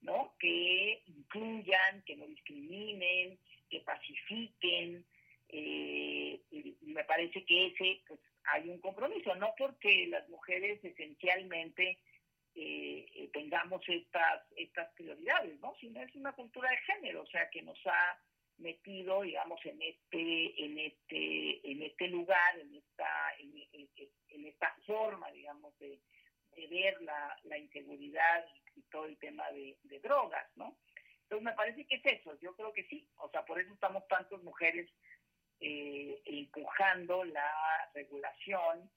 ¿no? 0.00 0.34
que 0.38 1.02
incluyan, 1.06 2.02
que 2.06 2.16
no 2.16 2.26
discriminen, 2.26 3.38
que 3.68 3.80
pacifiquen. 3.80 5.04
Eh, 5.48 6.40
y, 6.50 6.76
me 6.82 7.04
parece 7.04 7.44
que 7.44 7.66
ese 7.66 8.00
pues, 8.06 8.20
hay 8.44 8.68
un 8.68 8.80
compromiso, 8.80 9.34
no 9.34 9.52
porque 9.58 10.06
las 10.06 10.28
mujeres 10.28 10.82
esencialmente 10.84 11.98
eh, 12.62 13.30
tengamos 13.32 13.82
estas 13.88 14.42
estas 14.56 14.92
prioridades, 14.92 15.58
¿no? 15.60 15.74
Sino 15.80 16.00
es 16.02 16.14
una 16.14 16.32
cultura 16.32 16.70
de 16.70 16.76
género, 16.78 17.22
o 17.22 17.26
sea, 17.26 17.48
que 17.48 17.62
nos 17.62 17.78
ha 17.86 18.18
metido, 18.58 19.22
digamos, 19.22 19.64
en 19.64 19.80
este, 19.80 20.64
en 20.64 20.78
este, 20.78 21.70
en 21.70 21.82
este 21.82 22.08
lugar, 22.08 22.58
en 22.58 22.74
esta, 22.74 23.08
en, 23.38 24.44
esta 24.44 24.76
forma, 24.86 25.30
digamos, 25.30 25.78
de, 25.78 25.98
ver 26.68 27.00
la, 27.00 27.34
la, 27.44 27.56
inseguridad 27.56 28.46
y, 28.76 28.82
todo 28.90 29.06
el 29.06 29.16
tema 29.16 29.50
de, 29.52 29.76
drogas, 30.02 30.46
¿no? 30.56 30.76
Entonces 31.22 31.44
me 31.44 31.54
parece 31.54 31.86
que 31.86 31.94
es 31.96 32.20
eso, 32.20 32.38
yo 32.40 32.54
creo 32.54 32.72
que 32.72 32.84
sí, 32.84 33.08
o 33.16 33.30
sea, 33.30 33.44
por 33.44 33.58
eso 33.58 33.72
estamos 33.72 34.06
tantas 34.08 34.42
mujeres 34.42 34.90
eh, 35.60 36.20
empujando 36.26 37.24
la 37.24 37.90
regulación 37.94 38.90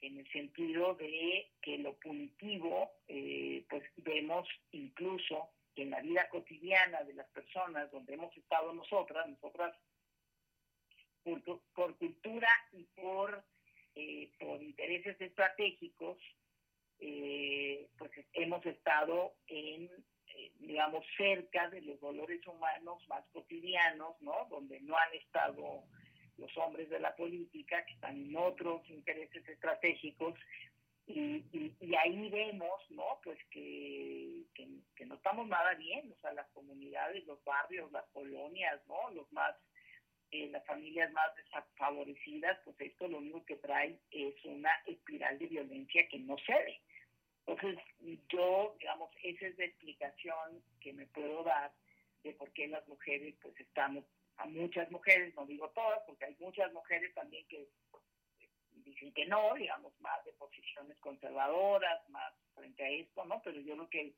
en 0.00 0.18
el 0.18 0.30
sentido 0.32 0.94
de 0.94 1.50
que 1.62 1.78
lo 1.78 1.94
punitivo, 1.94 2.90
eh, 3.08 3.64
pues 3.68 3.82
vemos 3.96 4.48
incluso 4.72 5.50
que 5.74 5.82
en 5.82 5.90
la 5.90 6.00
vida 6.00 6.28
cotidiana 6.28 7.02
de 7.04 7.14
las 7.14 7.28
personas 7.28 7.90
donde 7.90 8.14
hemos 8.14 8.36
estado 8.36 8.72
nosotras, 8.72 9.28
nosotras 9.28 9.76
por, 11.74 11.96
cultura 11.96 12.48
y 12.72 12.84
por, 12.84 13.44
eh, 13.94 14.30
por 14.38 14.62
intereses 14.62 15.20
estratégicos, 15.20 16.18
eh, 16.98 17.88
pues 17.98 18.10
hemos 18.34 18.64
estado 18.66 19.34
en, 19.46 19.90
eh, 20.36 20.52
digamos, 20.58 21.04
cerca 21.16 21.68
de 21.70 21.80
los 21.82 22.00
dolores 22.00 22.46
humanos 22.46 23.02
más 23.08 23.24
cotidianos, 23.32 24.20
¿no? 24.20 24.46
Donde 24.50 24.80
no 24.80 24.96
han 24.96 25.14
estado 25.14 25.84
los 26.40 26.56
hombres 26.56 26.88
de 26.90 26.98
la 26.98 27.14
política, 27.14 27.84
que 27.84 27.94
están 27.94 28.16
en 28.16 28.36
otros 28.36 28.88
intereses 28.88 29.46
estratégicos, 29.48 30.34
y, 31.06 31.96
ahí 31.96 32.30
vemos, 32.30 32.80
¿no? 32.90 33.20
Pues 33.24 33.38
que, 33.50 34.44
que, 34.54 35.06
no 35.06 35.14
estamos 35.16 35.48
nada 35.48 35.74
bien, 35.74 36.12
o 36.12 36.20
sea, 36.20 36.32
las 36.32 36.48
comunidades, 36.50 37.26
los 37.26 37.42
barrios, 37.44 37.90
las 37.90 38.04
colonias, 38.12 38.80
¿no? 38.86 39.10
Los 39.10 39.30
más, 39.32 39.56
eh, 40.30 40.48
las 40.50 40.64
familias 40.66 41.10
más 41.12 41.34
desfavorecidas, 41.34 42.58
pues 42.64 42.76
esto 42.80 43.08
lo 43.08 43.18
único 43.18 43.44
que 43.44 43.56
trae 43.56 43.98
es 44.12 44.34
una 44.44 44.70
espiral 44.86 45.38
de 45.38 45.46
violencia 45.46 46.08
que 46.08 46.18
no 46.20 46.36
cede. 46.46 46.80
Entonces, 47.46 47.82
yo, 48.28 48.76
digamos, 48.78 49.10
esa 49.24 49.46
es 49.46 49.58
la 49.58 49.64
explicación 49.64 50.62
que 50.80 50.92
me 50.92 51.06
puedo 51.06 51.42
dar 51.42 51.72
de 52.22 52.32
por 52.34 52.52
qué 52.52 52.68
las 52.68 52.86
mujeres, 52.86 53.34
pues 53.42 53.58
estamos, 53.58 54.04
a 54.40 54.46
muchas 54.46 54.90
mujeres, 54.90 55.34
no 55.34 55.44
digo 55.46 55.68
todas, 55.70 56.00
porque 56.06 56.24
hay 56.24 56.36
muchas 56.40 56.72
mujeres 56.72 57.14
también 57.14 57.46
que 57.46 57.68
dicen 58.72 59.12
que 59.12 59.26
no, 59.26 59.54
digamos, 59.54 59.92
más 60.00 60.24
de 60.24 60.32
posiciones 60.32 60.98
conservadoras, 60.98 62.08
más 62.08 62.32
frente 62.54 62.82
a 62.82 62.88
esto, 62.88 63.24
¿no? 63.26 63.42
Pero 63.42 63.60
yo 63.60 63.74
creo 63.74 63.90
que 63.90 64.14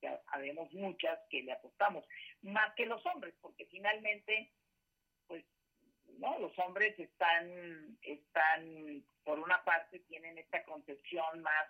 ya 0.00 0.20
habemos 0.26 0.72
muchas 0.72 1.18
que 1.30 1.44
le 1.44 1.52
apostamos, 1.52 2.04
más 2.42 2.74
que 2.74 2.86
los 2.86 3.04
hombres, 3.06 3.34
porque 3.40 3.66
finalmente, 3.66 4.50
pues, 5.28 5.44
¿no? 6.18 6.38
Los 6.40 6.58
hombres 6.58 6.98
están, 6.98 7.96
están, 8.02 9.04
por 9.24 9.38
una 9.38 9.62
parte, 9.62 10.00
tienen 10.00 10.38
esta 10.38 10.64
concepción 10.64 11.40
más, 11.40 11.68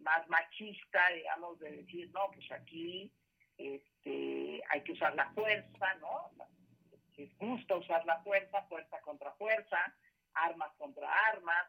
más 0.00 0.28
machista, 0.28 1.08
digamos, 1.14 1.58
de 1.60 1.70
decir, 1.78 2.10
no, 2.12 2.30
pues 2.30 2.52
aquí 2.52 3.10
este, 3.56 4.62
hay 4.68 4.82
que 4.84 4.92
usar 4.92 5.14
la 5.14 5.30
fuerza, 5.30 5.94
¿no? 5.94 6.30
Les 7.16 7.36
gusta 7.38 7.76
usar 7.76 8.04
la 8.04 8.20
fuerza, 8.22 8.62
fuerza 8.62 9.00
contra 9.00 9.32
fuerza, 9.32 9.78
armas 10.34 10.70
contra 10.76 11.08
armas, 11.32 11.66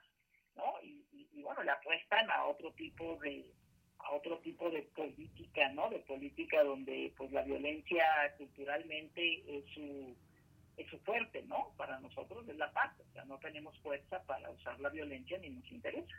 ¿no? 0.56 0.76
Y, 0.84 1.42
bueno, 1.42 1.64
le 1.64 1.72
apuestan 1.72 2.30
a 2.30 2.46
otro 2.46 2.74
tipo 2.74 3.18
de 3.18 3.54
a 4.00 4.12
otro 4.12 4.38
tipo 4.40 4.70
de 4.70 4.84
política, 4.96 5.70
¿no? 5.70 5.90
De 5.90 6.00
política 6.00 6.64
donde 6.64 7.14
pues 7.18 7.32
la 7.32 7.42
violencia 7.42 8.06
culturalmente 8.38 9.44
es 9.48 9.66
su 9.74 10.16
es 10.78 10.88
su 10.90 11.00
fuerte, 11.00 11.42
¿no? 11.44 11.74
Para 11.78 12.00
nosotros 12.00 12.48
es 12.48 12.56
la 12.58 12.72
paz, 12.72 12.94
o 13.00 13.12
sea, 13.14 13.26
no 13.26 13.40
tenemos 13.40 13.78
fuerza 13.80 14.22
para 14.24 14.50
usar 14.52 14.80
la 14.80 14.90
violencia 14.90 15.38
ni 15.40 15.50
nos 15.50 15.72
interesa. 15.72 16.16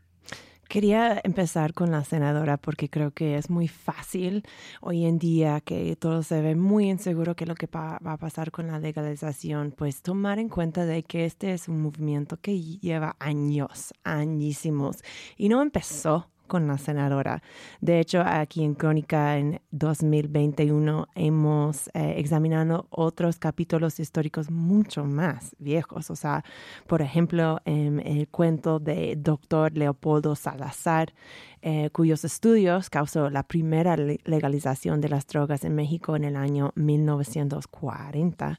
Quería 0.69 1.19
empezar 1.25 1.73
con 1.73 1.91
la 1.91 2.05
senadora 2.05 2.59
porque 2.59 2.91
creo 2.91 3.11
que 3.11 3.37
es 3.37 3.49
muy 3.49 3.69
fácil 3.69 4.45
hoy 4.83 5.07
en 5.07 5.19
día 5.19 5.63
que 5.63 5.97
todo 5.97 6.23
se 6.23 6.43
ve 6.43 6.57
muy 6.57 6.91
inseguro 6.91 7.35
que 7.35 7.47
lo 7.47 7.55
que 7.55 7.67
va 7.67 7.97
a 8.05 8.17
pasar 8.19 8.51
con 8.51 8.67
la 8.67 8.79
legalización, 8.79 9.73
pues 9.75 10.03
tomar 10.03 10.39
en 10.39 10.51
cuenta 10.51 10.85
de 10.85 11.05
que 11.05 11.25
este 11.25 11.55
es 11.55 11.69
un 11.69 11.81
movimiento 11.81 12.37
que 12.39 12.61
lleva 12.61 13.17
años, 13.19 13.95
añísimos 14.05 14.99
y 15.39 15.49
no 15.49 15.63
empezó 15.63 16.29
con 16.49 16.67
la 16.67 16.79
senadora. 16.79 17.43
De 17.81 18.01
hecho, 18.01 18.23
aquí 18.27 18.65
en 18.65 18.75
Crónica 18.75 19.39
en 19.39 19.61
2021 19.71 21.07
hemos 21.15 21.89
eh, 21.95 22.15
examinado 22.17 22.89
otros 22.91 23.39
capítulos 23.39 24.01
históricos 24.01 24.51
mucho 24.51 25.05
más 25.05 25.55
viejos. 25.59 26.11
O 26.11 26.17
sea, 26.17 26.45
por 26.87 27.03
ejemplo, 27.03 27.61
en 27.65 28.01
el 28.01 28.27
cuento 28.29 28.81
de 28.81 29.15
doctor 29.17 29.77
Leopoldo 29.77 30.35
Salazar, 30.35 31.15
eh, 31.63 31.91
cuyos 31.91 32.25
estudios 32.25 32.91
causó 32.91 33.31
la 33.31 33.43
primera 33.43 33.97
legalización 33.97 35.01
de 35.01 35.09
las 35.09 35.27
drogas 35.27 35.65
en 35.65 35.75
México 35.75 36.17
en 36.17 36.25
el 36.25 36.37
año 36.37 36.73
1940 36.75 38.59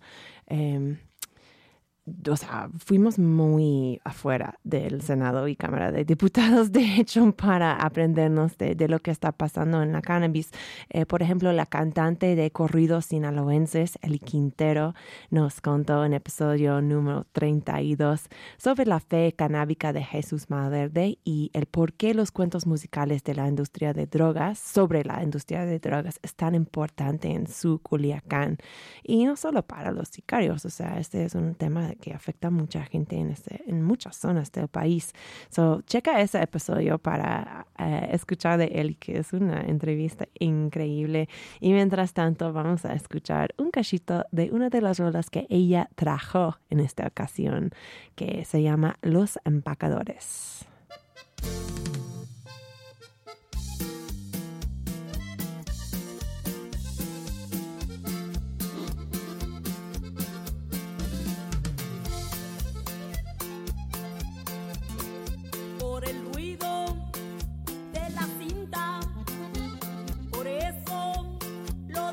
o 2.29 2.37
sea, 2.37 2.69
fuimos 2.77 3.19
muy 3.19 4.01
afuera 4.03 4.59
del 4.63 5.01
Senado 5.01 5.47
y 5.47 5.55
Cámara 5.55 5.91
de 5.91 6.05
Diputados, 6.05 6.71
de 6.71 6.95
hecho, 6.97 7.31
para 7.33 7.73
aprendernos 7.75 8.57
de, 8.57 8.87
lo 8.87 8.99
que 8.99 9.11
está 9.11 9.31
pasando 9.31 9.81
en 9.83 9.91
la 9.91 10.01
cannabis. 10.01 10.51
Eh, 10.89 11.05
por 11.05 11.21
ejemplo, 11.21 11.51
la 11.53 11.65
cantante 11.65 12.35
de 12.35 12.51
corridos 12.51 13.05
sinaloenses, 13.05 13.97
El 14.01 14.19
Quintero, 14.19 14.95
nos 15.29 15.61
contó 15.61 16.05
en 16.05 16.13
episodio 16.13 16.81
número 16.81 17.25
32 17.31 18.27
sobre 18.57 18.85
la 18.85 18.99
fe 18.99 19.33
canábica 19.35 19.93
de 19.93 20.03
Jesús 20.03 20.49
Malverde 20.49 21.19
y 21.23 21.51
el 21.53 21.65
por 21.65 21.93
qué 21.93 22.13
los 22.13 22.31
cuentos 22.31 22.65
musicales 22.65 23.23
de 23.23 23.35
la 23.35 23.47
industria 23.47 23.93
de 23.93 24.05
drogas, 24.05 24.59
sobre 24.59 25.03
la 25.03 25.23
industria 25.23 25.65
de 25.65 25.79
drogas, 25.79 26.19
es 26.23 26.35
tan 26.35 26.55
importante 26.55 27.29
en 27.29 27.47
su 27.47 27.79
Culiacán. 27.79 28.57
Y 29.03 29.25
no 29.25 29.35
solo 29.35 29.63
para 29.63 29.91
los 29.91 30.09
sicarios, 30.09 30.65
o 30.65 30.69
sea, 30.69 30.99
este 30.99 31.25
es 31.25 31.35
un 31.35 31.55
tema 31.55 31.87
que 31.99 32.13
afecta 32.13 32.47
a 32.47 32.51
mucha 32.51 32.83
gente 32.83 33.15
en, 33.15 33.29
este, 33.29 33.63
en 33.67 33.83
muchas 33.83 34.15
zonas 34.15 34.51
del 34.51 34.67
país. 34.67 35.13
So, 35.49 35.81
checa 35.83 36.21
ese 36.21 36.41
episodio 36.41 36.97
para 36.97 37.67
eh, 37.77 38.09
escuchar 38.11 38.57
de 38.57 38.65
él, 38.65 38.97
que 38.97 39.19
es 39.19 39.33
una 39.33 39.61
entrevista 39.61 40.27
increíble. 40.39 41.29
Y 41.59 41.73
mientras 41.73 42.13
tanto, 42.13 42.53
vamos 42.53 42.85
a 42.85 42.93
escuchar 42.93 43.53
un 43.57 43.71
cachito 43.71 44.25
de 44.31 44.49
una 44.51 44.69
de 44.69 44.81
las 44.81 44.99
rolas 44.99 45.29
que 45.29 45.45
ella 45.49 45.89
trajo 45.95 46.57
en 46.69 46.79
esta 46.79 47.07
ocasión, 47.07 47.71
que 48.15 48.45
se 48.45 48.61
llama 48.61 48.97
Los 49.01 49.39
Empacadores. 49.45 50.65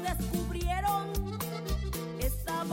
descubrieron 0.06 1.10
esa 2.20 2.64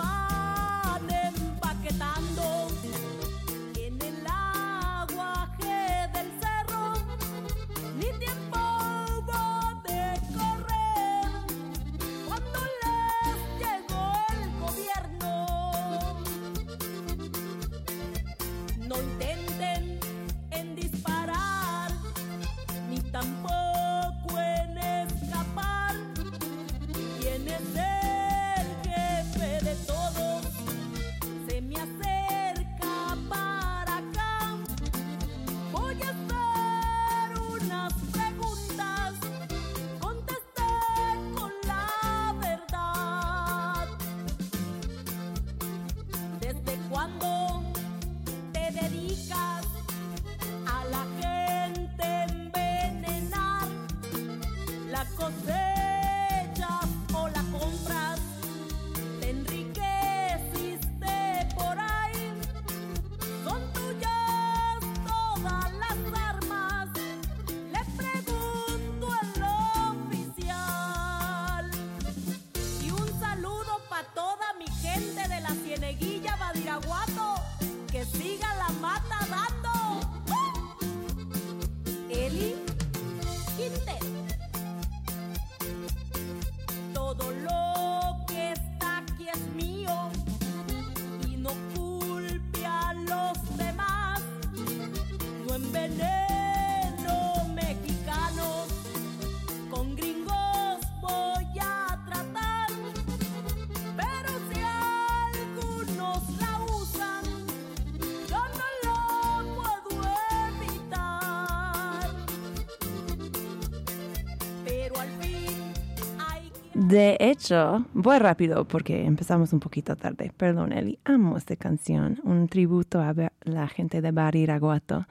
De 116.93 117.17
hecho, 117.19 117.87
voy 117.95 118.19
rápido 118.19 118.65
porque 118.65 119.03
empezamos 119.03 119.51
un 119.51 119.59
poquito 119.59 119.95
tarde. 119.95 120.31
Perdón, 120.37 120.71
Eli. 120.73 120.99
Amo 121.05 121.37
esta 121.37 121.55
canción. 121.55 122.19
Un 122.23 122.47
tributo 122.47 123.01
a 123.01 123.15
la 123.45 123.67
gente 123.67 123.99
de 123.99 124.11
Bar 124.11 124.35
Iraguato. 124.35 125.07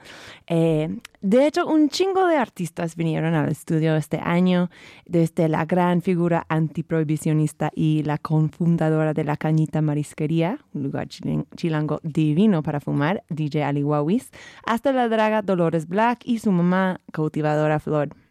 Eh, 0.47 0.97
de 1.19 1.45
hecho, 1.45 1.67
un 1.67 1.89
chingo 1.89 2.25
de 2.25 2.37
artistas 2.37 2.95
vinieron 2.95 3.33
al 3.33 3.51
estudio 3.51 3.97
este 3.97 4.17
año. 4.23 4.69
Desde 5.05 5.49
la 5.49 5.65
gran 5.65 6.01
figura 6.01 6.45
antiprohibicionista 6.47 7.69
y 7.75 8.03
la 8.03 8.17
confundadora 8.17 9.13
de 9.13 9.25
la 9.25 9.35
Cañita 9.35 9.81
Marisquería, 9.81 10.59
un 10.73 10.83
lugar 10.83 11.09
chilango 11.09 11.99
divino 12.01 12.63
para 12.63 12.79
fumar, 12.79 13.25
DJ 13.27 13.65
Ali 13.65 13.83
Wawis, 13.83 14.31
hasta 14.65 14.93
la 14.93 15.09
draga 15.09 15.41
Dolores 15.41 15.89
Black 15.89 16.21
y 16.23 16.39
su 16.39 16.49
mamá, 16.53 17.01
cultivadora 17.11 17.81
Flor. 17.81 18.22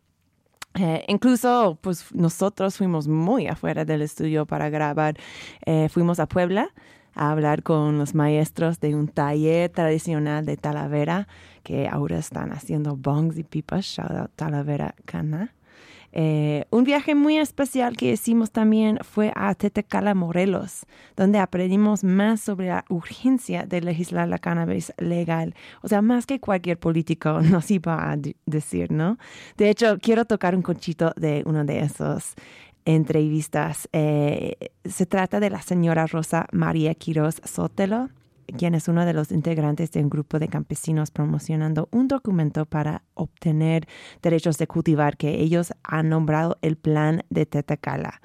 Eh, 0.75 1.05
incluso, 1.09 1.79
pues 1.81 2.15
nosotros 2.15 2.77
fuimos 2.77 3.09
muy 3.09 3.47
afuera 3.47 3.85
del 3.85 4.03
estudio 4.03 4.47
para 4.47 4.71
grabar. 4.71 5.17
Eh, 5.67 5.89
fuimos 5.91 6.19
a 6.19 6.27
Puebla 6.27 6.71
a 7.15 7.31
hablar 7.31 7.63
con 7.63 7.99
los 7.99 8.15
maestros 8.15 8.81
de 8.81 8.95
un 8.95 9.09
taller 9.09 9.71
tradicional 9.71 10.47
de 10.47 10.57
Talavera 10.57 11.29
que 11.63 11.89
ahora 11.89 12.19
están 12.19 12.53
haciendo 12.53 12.97
bongs 12.97 13.37
y 13.37 13.45
pipas. 13.45 13.85
Shout 13.85 14.11
out 14.11 14.31
Talavera 14.35 14.95
Cana. 15.05 15.53
Eh, 16.13 16.67
un 16.71 16.85
viaje 16.85 17.15
muy 17.15 17.39
especial 17.39 17.97
que 17.97 18.13
hicimos 18.13 18.51
también 18.51 18.99
fue 19.03 19.33
a 19.35 19.55
Tetecala, 19.55 20.15
Morelos, 20.15 20.87
donde 21.17 21.39
aprendimos 21.39 22.05
más 22.05 22.41
sobre 22.41 22.69
la 22.69 22.85
urgencia 22.91 23.65
de 23.65 23.81
legislar 23.81 24.29
la 24.29 24.39
cannabis 24.39 24.93
legal. 24.99 25.55
O 25.83 25.89
sea, 25.89 26.03
más 26.03 26.27
que 26.27 26.39
cualquier 26.39 26.79
político 26.79 27.41
nos 27.43 27.71
iba 27.71 28.13
a 28.13 28.19
decir, 28.47 28.93
¿no? 28.93 29.19
De 29.57 29.71
hecho, 29.71 29.99
quiero 30.01 30.27
tocar 30.27 30.55
un 30.55 30.63
conchito 30.63 31.13
de 31.17 31.43
uno 31.47 31.65
de 31.65 31.81
esos 31.81 32.35
entrevistas. 32.85 33.89
Eh, 33.93 34.57
se 34.85 35.07
trata 35.07 35.41
de 35.41 35.51
la 35.51 35.63
señora 35.63 36.07
Rosa 36.07 36.47
María 36.53 36.95
Quiroz 36.95 37.41
Sotelo, 37.45 38.11
quien 38.59 38.75
es 38.75 38.89
uno 38.89 39.05
de 39.05 39.13
los 39.13 39.33
integrantes 39.33 39.91
de 39.93 40.01
un 40.01 40.11
grupo 40.11 40.39
de 40.39 40.49
campesinos 40.49 41.11
promocionando 41.11 41.89
un 41.91 42.09
documento 42.09 42.67
para 42.67 43.03
obtener 43.15 43.87
derechos 44.23 44.59
de 44.59 44.67
cultivar 44.67 45.17
que 45.17 45.41
ellos 45.41 45.73
han 45.83 46.09
nombrado 46.09 46.59
el 46.63 46.77
Plan 46.77 47.25
de 47.31 47.47
Tetecala. 47.47 48.21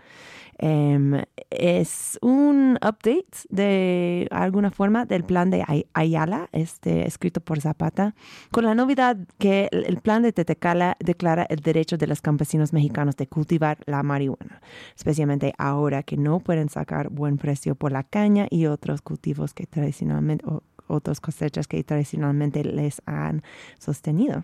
Em, 0.59 1.21
es 1.49 2.17
un 2.21 2.77
update 2.77 3.25
de 3.49 4.27
alguna 4.31 4.71
forma 4.71 5.05
del 5.05 5.23
plan 5.23 5.49
de 5.51 5.63
Ay- 5.67 5.85
Ayala, 5.93 6.49
este, 6.51 7.07
escrito 7.07 7.41
por 7.41 7.61
Zapata, 7.61 8.15
con 8.51 8.65
la 8.65 8.73
novedad 8.73 9.17
que 9.37 9.69
el 9.71 9.97
plan 9.97 10.23
de 10.23 10.33
Tetecala 10.33 10.97
declara 10.99 11.45
el 11.49 11.59
derecho 11.59 11.97
de 11.97 12.07
los 12.07 12.21
campesinos 12.21 12.73
mexicanos 12.73 13.15
de 13.17 13.27
cultivar 13.27 13.77
la 13.85 14.01
marihuana, 14.03 14.61
especialmente 14.95 15.53
ahora 15.57 16.01
que 16.03 16.17
no 16.17 16.39
pueden 16.39 16.69
sacar 16.69 17.09
buen 17.09 17.37
precio 17.37 17.75
por 17.75 17.91
la 17.91 18.03
caña 18.03 18.47
y 18.49 18.65
otros 18.65 19.01
cultivos 19.01 19.53
que 19.53 19.67
tradicionalmente, 19.67 20.45
o 20.47 20.63
otras 20.87 21.19
cosechas 21.21 21.67
que 21.67 21.83
tradicionalmente 21.83 22.63
les 22.63 23.01
han 23.05 23.43
sostenido. 23.77 24.43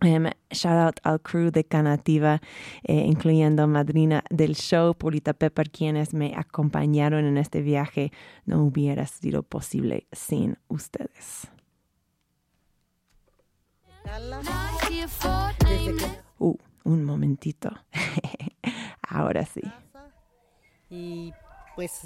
Em, 0.00 0.30
shout 0.50 0.74
out 0.74 1.00
al 1.02 1.20
crew 1.20 1.50
de 1.50 1.64
Canativa, 1.64 2.40
eh, 2.82 3.04
incluyendo 3.06 3.66
madrina 3.66 4.22
del 4.28 4.54
show, 4.54 4.94
Polita 4.94 5.32
Pepper, 5.32 5.70
quienes 5.70 6.12
me 6.12 6.34
acompañaron 6.36 7.24
en 7.24 7.38
este 7.38 7.62
viaje. 7.62 8.12
No 8.44 8.62
hubiera 8.62 9.06
sido 9.06 9.42
posible 9.42 10.06
sin 10.12 10.58
ustedes. 10.68 11.48
Uh, 16.38 16.56
un 16.84 17.04
momentito. 17.04 17.70
Ahora 19.08 19.46
sí. 19.46 19.62
y 20.90 21.32
pues 21.76 22.02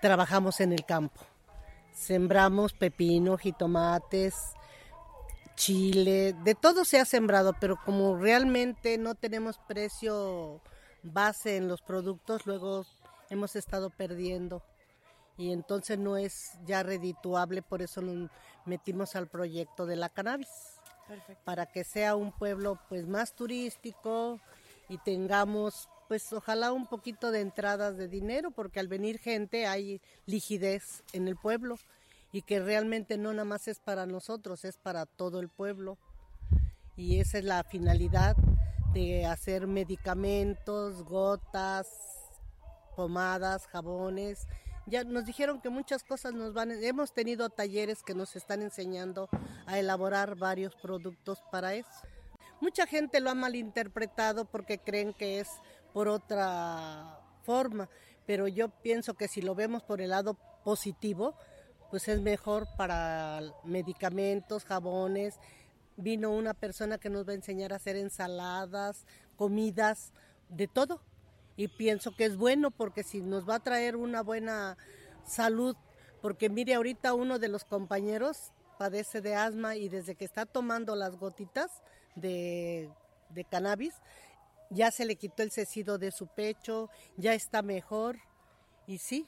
trabajamos 0.00 0.60
en 0.60 0.72
el 0.72 0.84
campo. 0.84 1.20
Sembramos 1.92 2.72
pepino, 2.72 3.36
jitomates, 3.36 4.54
chile, 5.60 6.34
de 6.42 6.54
todo 6.54 6.86
se 6.86 6.98
ha 6.98 7.04
sembrado, 7.04 7.54
pero 7.60 7.78
como 7.84 8.16
realmente 8.16 8.96
no 8.96 9.14
tenemos 9.14 9.58
precio 9.68 10.62
base 11.02 11.58
en 11.58 11.68
los 11.68 11.82
productos, 11.82 12.46
luego 12.46 12.86
hemos 13.28 13.56
estado 13.56 13.90
perdiendo. 13.90 14.62
Y 15.36 15.52
entonces 15.52 15.98
no 15.98 16.16
es 16.16 16.52
ya 16.64 16.82
redituable, 16.82 17.60
por 17.60 17.82
eso 17.82 18.00
nos 18.00 18.30
metimos 18.64 19.14
al 19.16 19.28
proyecto 19.28 19.84
de 19.84 19.96
la 19.96 20.08
cannabis. 20.08 20.48
Para 21.44 21.66
que 21.66 21.84
sea 21.84 22.16
un 22.16 22.32
pueblo 22.32 22.78
pues 22.88 23.06
más 23.06 23.34
turístico 23.34 24.40
y 24.88 24.96
tengamos 24.96 25.90
pues 26.08 26.32
ojalá 26.32 26.72
un 26.72 26.86
poquito 26.86 27.30
de 27.32 27.40
entradas 27.40 27.98
de 27.98 28.08
dinero 28.08 28.50
porque 28.50 28.80
al 28.80 28.88
venir 28.88 29.18
gente 29.18 29.66
hay 29.66 30.00
liquidez 30.24 31.02
en 31.12 31.28
el 31.28 31.36
pueblo 31.36 31.76
y 32.32 32.42
que 32.42 32.60
realmente 32.60 33.18
no 33.18 33.32
nada 33.32 33.44
más 33.44 33.68
es 33.68 33.80
para 33.80 34.06
nosotros, 34.06 34.64
es 34.64 34.76
para 34.76 35.06
todo 35.06 35.40
el 35.40 35.48
pueblo. 35.48 35.98
Y 36.96 37.18
esa 37.20 37.38
es 37.38 37.44
la 37.44 37.64
finalidad 37.64 38.36
de 38.92 39.26
hacer 39.26 39.66
medicamentos, 39.66 41.02
gotas, 41.04 41.88
pomadas, 42.96 43.66
jabones. 43.68 44.46
Ya 44.86 45.04
nos 45.04 45.24
dijeron 45.24 45.60
que 45.60 45.70
muchas 45.70 46.02
cosas 46.02 46.34
nos 46.34 46.52
van, 46.52 46.70
hemos 46.70 47.12
tenido 47.12 47.48
talleres 47.50 48.02
que 48.02 48.14
nos 48.14 48.34
están 48.36 48.62
enseñando 48.62 49.28
a 49.66 49.78
elaborar 49.78 50.36
varios 50.36 50.74
productos 50.74 51.42
para 51.50 51.74
eso. 51.74 51.88
Mucha 52.60 52.86
gente 52.86 53.20
lo 53.20 53.30
ha 53.30 53.34
malinterpretado 53.34 54.44
porque 54.44 54.78
creen 54.78 55.14
que 55.14 55.40
es 55.40 55.48
por 55.92 56.08
otra 56.08 57.20
forma, 57.42 57.88
pero 58.26 58.48
yo 58.48 58.68
pienso 58.68 59.14
que 59.14 59.28
si 59.28 59.40
lo 59.40 59.54
vemos 59.54 59.82
por 59.82 60.00
el 60.00 60.10
lado 60.10 60.36
positivo, 60.64 61.34
pues 61.90 62.08
es 62.08 62.20
mejor 62.20 62.68
para 62.76 63.42
medicamentos, 63.64 64.64
jabones. 64.64 65.38
Vino 65.96 66.30
una 66.30 66.54
persona 66.54 66.98
que 66.98 67.10
nos 67.10 67.26
va 67.26 67.32
a 67.32 67.36
enseñar 67.36 67.72
a 67.72 67.76
hacer 67.76 67.96
ensaladas, 67.96 69.04
comidas, 69.36 70.12
de 70.48 70.68
todo. 70.68 71.00
Y 71.56 71.68
pienso 71.68 72.14
que 72.14 72.24
es 72.24 72.36
bueno 72.36 72.70
porque 72.70 73.02
si 73.02 73.20
nos 73.20 73.48
va 73.48 73.56
a 73.56 73.62
traer 73.62 73.96
una 73.96 74.22
buena 74.22 74.78
salud, 75.26 75.76
porque 76.22 76.48
mire, 76.48 76.74
ahorita 76.74 77.14
uno 77.14 77.38
de 77.38 77.48
los 77.48 77.64
compañeros 77.64 78.52
padece 78.78 79.20
de 79.20 79.34
asma 79.34 79.76
y 79.76 79.88
desde 79.88 80.14
que 80.14 80.24
está 80.24 80.46
tomando 80.46 80.96
las 80.96 81.16
gotitas 81.16 81.82
de, 82.14 82.90
de 83.30 83.44
cannabis, 83.44 83.94
ya 84.70 84.90
se 84.90 85.04
le 85.04 85.16
quitó 85.16 85.42
el 85.42 85.50
cecido 85.50 85.98
de 85.98 86.12
su 86.12 86.28
pecho, 86.28 86.88
ya 87.16 87.34
está 87.34 87.60
mejor. 87.62 88.18
Y 88.86 88.98
sí, 88.98 89.26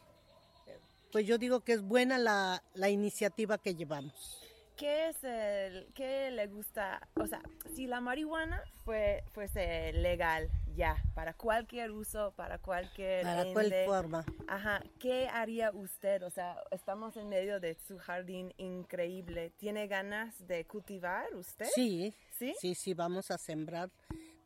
pues 1.13 1.27
yo 1.27 1.39
digo 1.39 1.61
que 1.61 1.75
es 1.75 1.83
buena 1.83 2.19
la, 2.19 2.65
la 2.75 2.89
iniciativa 2.89 3.59
que 3.59 3.75
llevamos. 3.75 4.39
¿Qué 4.77 5.11
es 5.11 5.23
el, 5.23 5.87
qué 5.95 6.31
le 6.31 6.47
gusta? 6.47 7.07
O 7.21 7.27
sea, 7.27 7.41
si 7.75 7.87
la 7.87 8.01
marihuana 8.01 8.65
fue, 8.85 9.23
fuese 9.33 9.93
legal 9.93 10.51
ya, 10.75 10.97
para 11.15 11.35
cualquier 11.35 11.91
uso, 11.91 12.33
para 12.35 12.59
cualquier... 12.59 13.23
Para 13.23 13.43
ende, 13.43 13.53
cual 13.53 13.73
forma. 13.85 14.25
Ajá, 14.49 14.83
¿qué 14.99 15.29
haría 15.29 15.71
usted? 15.71 16.23
O 16.23 16.31
sea, 16.31 16.57
estamos 16.71 17.17
en 17.19 17.29
medio 17.29 17.61
de 17.61 17.75
su 17.87 17.99
jardín 17.99 18.55
increíble. 18.57 19.53
¿Tiene 19.59 19.87
ganas 19.87 20.47
de 20.49 20.65
cultivar 20.65 21.35
usted? 21.35 21.67
Sí, 21.75 22.15
¿Sí? 22.39 22.55
sí, 22.59 22.75
sí, 22.75 22.95
vamos 22.95 23.31
a 23.31 23.37
sembrar. 23.37 23.91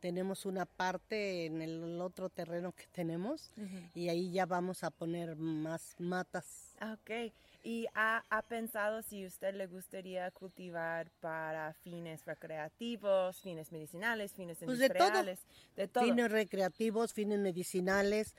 Tenemos 0.01 0.47
una 0.47 0.67
parte 0.67 1.47
en 1.47 1.63
el 1.63 2.01
otro 2.01 2.29
terreno 2.29 2.73
que 2.73 2.87
tenemos 2.93 3.51
y 3.95 4.09
ahí 4.09 4.31
ya 4.31 4.47
vamos 4.47 4.85
a 4.85 4.91
poner 4.91 5.37
más 5.37 5.95
matas. 5.99 6.75
Ah, 6.81 6.97
Ok. 7.01 7.33
¿Y 7.65 7.87
ha, 7.95 8.25
ha 8.31 8.43
pensado 8.43 9.03
si 9.03 9.27
usted 9.27 9.53
le 9.53 9.67
gustaría 9.67 10.31
cultivar 10.31 11.11
para 11.21 11.73
fines 11.83 12.25
recreativos, 12.25 13.41
fines 13.41 13.73
medicinales, 13.73 14.33
fines 14.35 14.59
Pues 14.65 14.79
de 14.79 14.89
todo. 14.89 14.99
industriales? 15.09 15.41
De 15.75 15.89
todo. 15.89 16.05
Fines 16.05 16.31
recreativos, 16.31 17.13
fines 17.13 17.41
medicinales, 17.41 18.37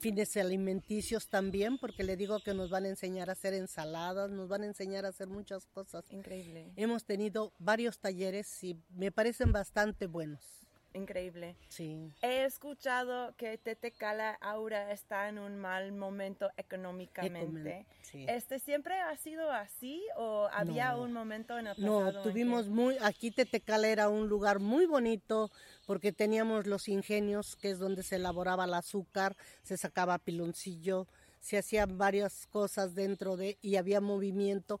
fines 0.00 0.36
alimenticios 0.36 1.28
también, 1.28 1.78
porque 1.78 2.02
le 2.02 2.16
digo 2.16 2.40
que 2.40 2.54
nos 2.54 2.68
van 2.68 2.86
a 2.86 2.88
enseñar 2.88 3.28
a 3.28 3.34
hacer 3.34 3.54
ensaladas, 3.54 4.32
nos 4.32 4.48
van 4.48 4.62
a 4.62 4.66
enseñar 4.66 5.04
a 5.06 5.10
hacer 5.10 5.28
muchas 5.28 5.64
cosas. 5.66 6.04
Increíble. 6.10 6.72
Hemos 6.74 7.04
tenido 7.04 7.52
varios 7.60 8.00
talleres 8.00 8.64
y 8.64 8.76
me 8.96 9.12
parecen 9.12 9.52
bastante 9.52 10.06
buenos. 10.08 10.65
Increíble. 10.96 11.56
Sí. 11.68 12.10
He 12.22 12.44
escuchado 12.44 13.34
que 13.36 13.58
Tetecala 13.58 14.38
ahora 14.40 14.92
está 14.92 15.28
en 15.28 15.38
un 15.38 15.56
mal 15.56 15.92
momento 15.92 16.50
económicamente. 16.56 17.86
Sí. 18.02 18.24
¿Este 18.28 18.58
siempre 18.58 18.98
ha 19.00 19.16
sido 19.16 19.50
así 19.52 20.02
o 20.16 20.48
había 20.52 20.92
No. 20.92 21.02
un 21.02 21.12
momento 21.12 21.58
en 21.58 21.66
el 21.68 21.76
pasado? 21.76 22.12
No, 22.12 22.22
tuvimos 22.22 22.64
que- 22.64 22.70
muy, 22.70 22.96
aquí 23.02 23.30
Tetecala 23.30 23.88
era 23.88 24.08
un 24.08 24.28
lugar 24.28 24.58
muy 24.58 24.86
bonito 24.86 25.50
porque 25.86 26.12
teníamos 26.12 26.66
los 26.66 26.88
ingenios, 26.88 27.56
que 27.56 27.70
es 27.70 27.78
donde 27.78 28.02
se 28.02 28.16
elaboraba 28.16 28.64
el 28.64 28.74
azúcar, 28.74 29.36
se 29.62 29.76
sacaba 29.76 30.18
piloncillo, 30.18 31.06
se 31.40 31.58
hacían 31.58 31.96
varias 31.98 32.46
cosas 32.48 32.94
dentro 32.94 33.36
de, 33.36 33.58
y 33.62 33.76
había 33.76 34.00
movimiento, 34.00 34.80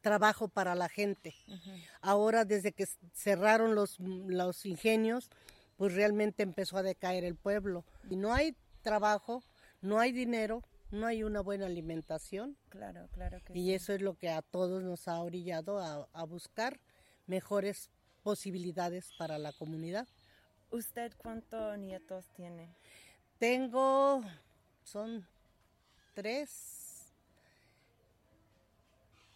trabajo 0.00 0.48
para 0.48 0.74
la 0.74 0.88
gente. 0.90 1.34
Ahora, 2.02 2.44
desde 2.44 2.72
que 2.72 2.86
cerraron 3.14 3.74
los, 3.74 3.98
los 4.00 4.66
ingenios, 4.66 5.30
pues 5.76 5.94
realmente 5.94 6.42
empezó 6.42 6.76
a 6.76 6.82
decaer 6.82 7.24
el 7.24 7.36
pueblo. 7.36 7.84
Y 8.10 8.16
no 8.16 8.32
hay 8.32 8.56
trabajo, 8.82 9.42
no 9.80 9.98
hay 9.98 10.12
dinero, 10.12 10.62
no 10.90 11.06
hay 11.06 11.22
una 11.24 11.40
buena 11.40 11.66
alimentación. 11.66 12.56
Claro, 12.68 13.08
claro 13.12 13.38
que 13.44 13.52
Y 13.58 13.64
sí. 13.64 13.74
eso 13.74 13.92
es 13.92 14.00
lo 14.00 14.14
que 14.14 14.30
a 14.30 14.42
todos 14.42 14.82
nos 14.82 15.08
ha 15.08 15.20
orillado 15.20 15.78
a, 15.80 16.08
a 16.12 16.24
buscar 16.24 16.78
mejores 17.26 17.90
posibilidades 18.22 19.12
para 19.18 19.38
la 19.38 19.52
comunidad. 19.52 20.06
¿Usted 20.70 21.12
cuántos 21.18 21.78
nietos 21.78 22.24
tiene? 22.36 22.68
Tengo, 23.38 24.22
son 24.84 25.26
tres 26.14 27.12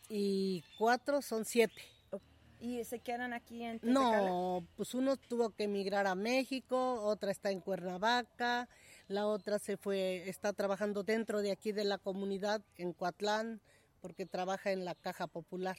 y 0.09 0.64
cuatro 0.79 1.20
son 1.22 1.44
siete. 1.44 1.83
¿Y 2.61 2.85
se 2.85 2.99
quedan 2.99 3.33
aquí 3.33 3.62
en? 3.62 3.81
No, 3.83 4.66
pues 4.77 4.94
uno 4.94 5.16
tuvo 5.16 5.51
que 5.51 5.64
emigrar 5.64 6.07
a 6.07 6.14
México, 6.14 7.03
otra 7.03 7.31
está 7.31 7.51
en 7.51 7.61
Cuernavaca, 7.61 8.68
la 9.07 9.27
otra 9.27 9.59
se 9.59 9.77
fue, 9.77 10.29
está 10.29 10.53
trabajando 10.53 11.03
dentro 11.03 11.40
de 11.40 11.53
aquí 11.53 11.73
de 11.73 11.85
la 11.85 11.99
comunidad 11.99 12.62
en 12.77 12.92
Coatlán, 12.92 13.61
porque 14.01 14.27
trabaja 14.27 14.73
en 14.73 14.85
la 14.85 14.94
Caja 14.94 15.27
Popular. 15.27 15.79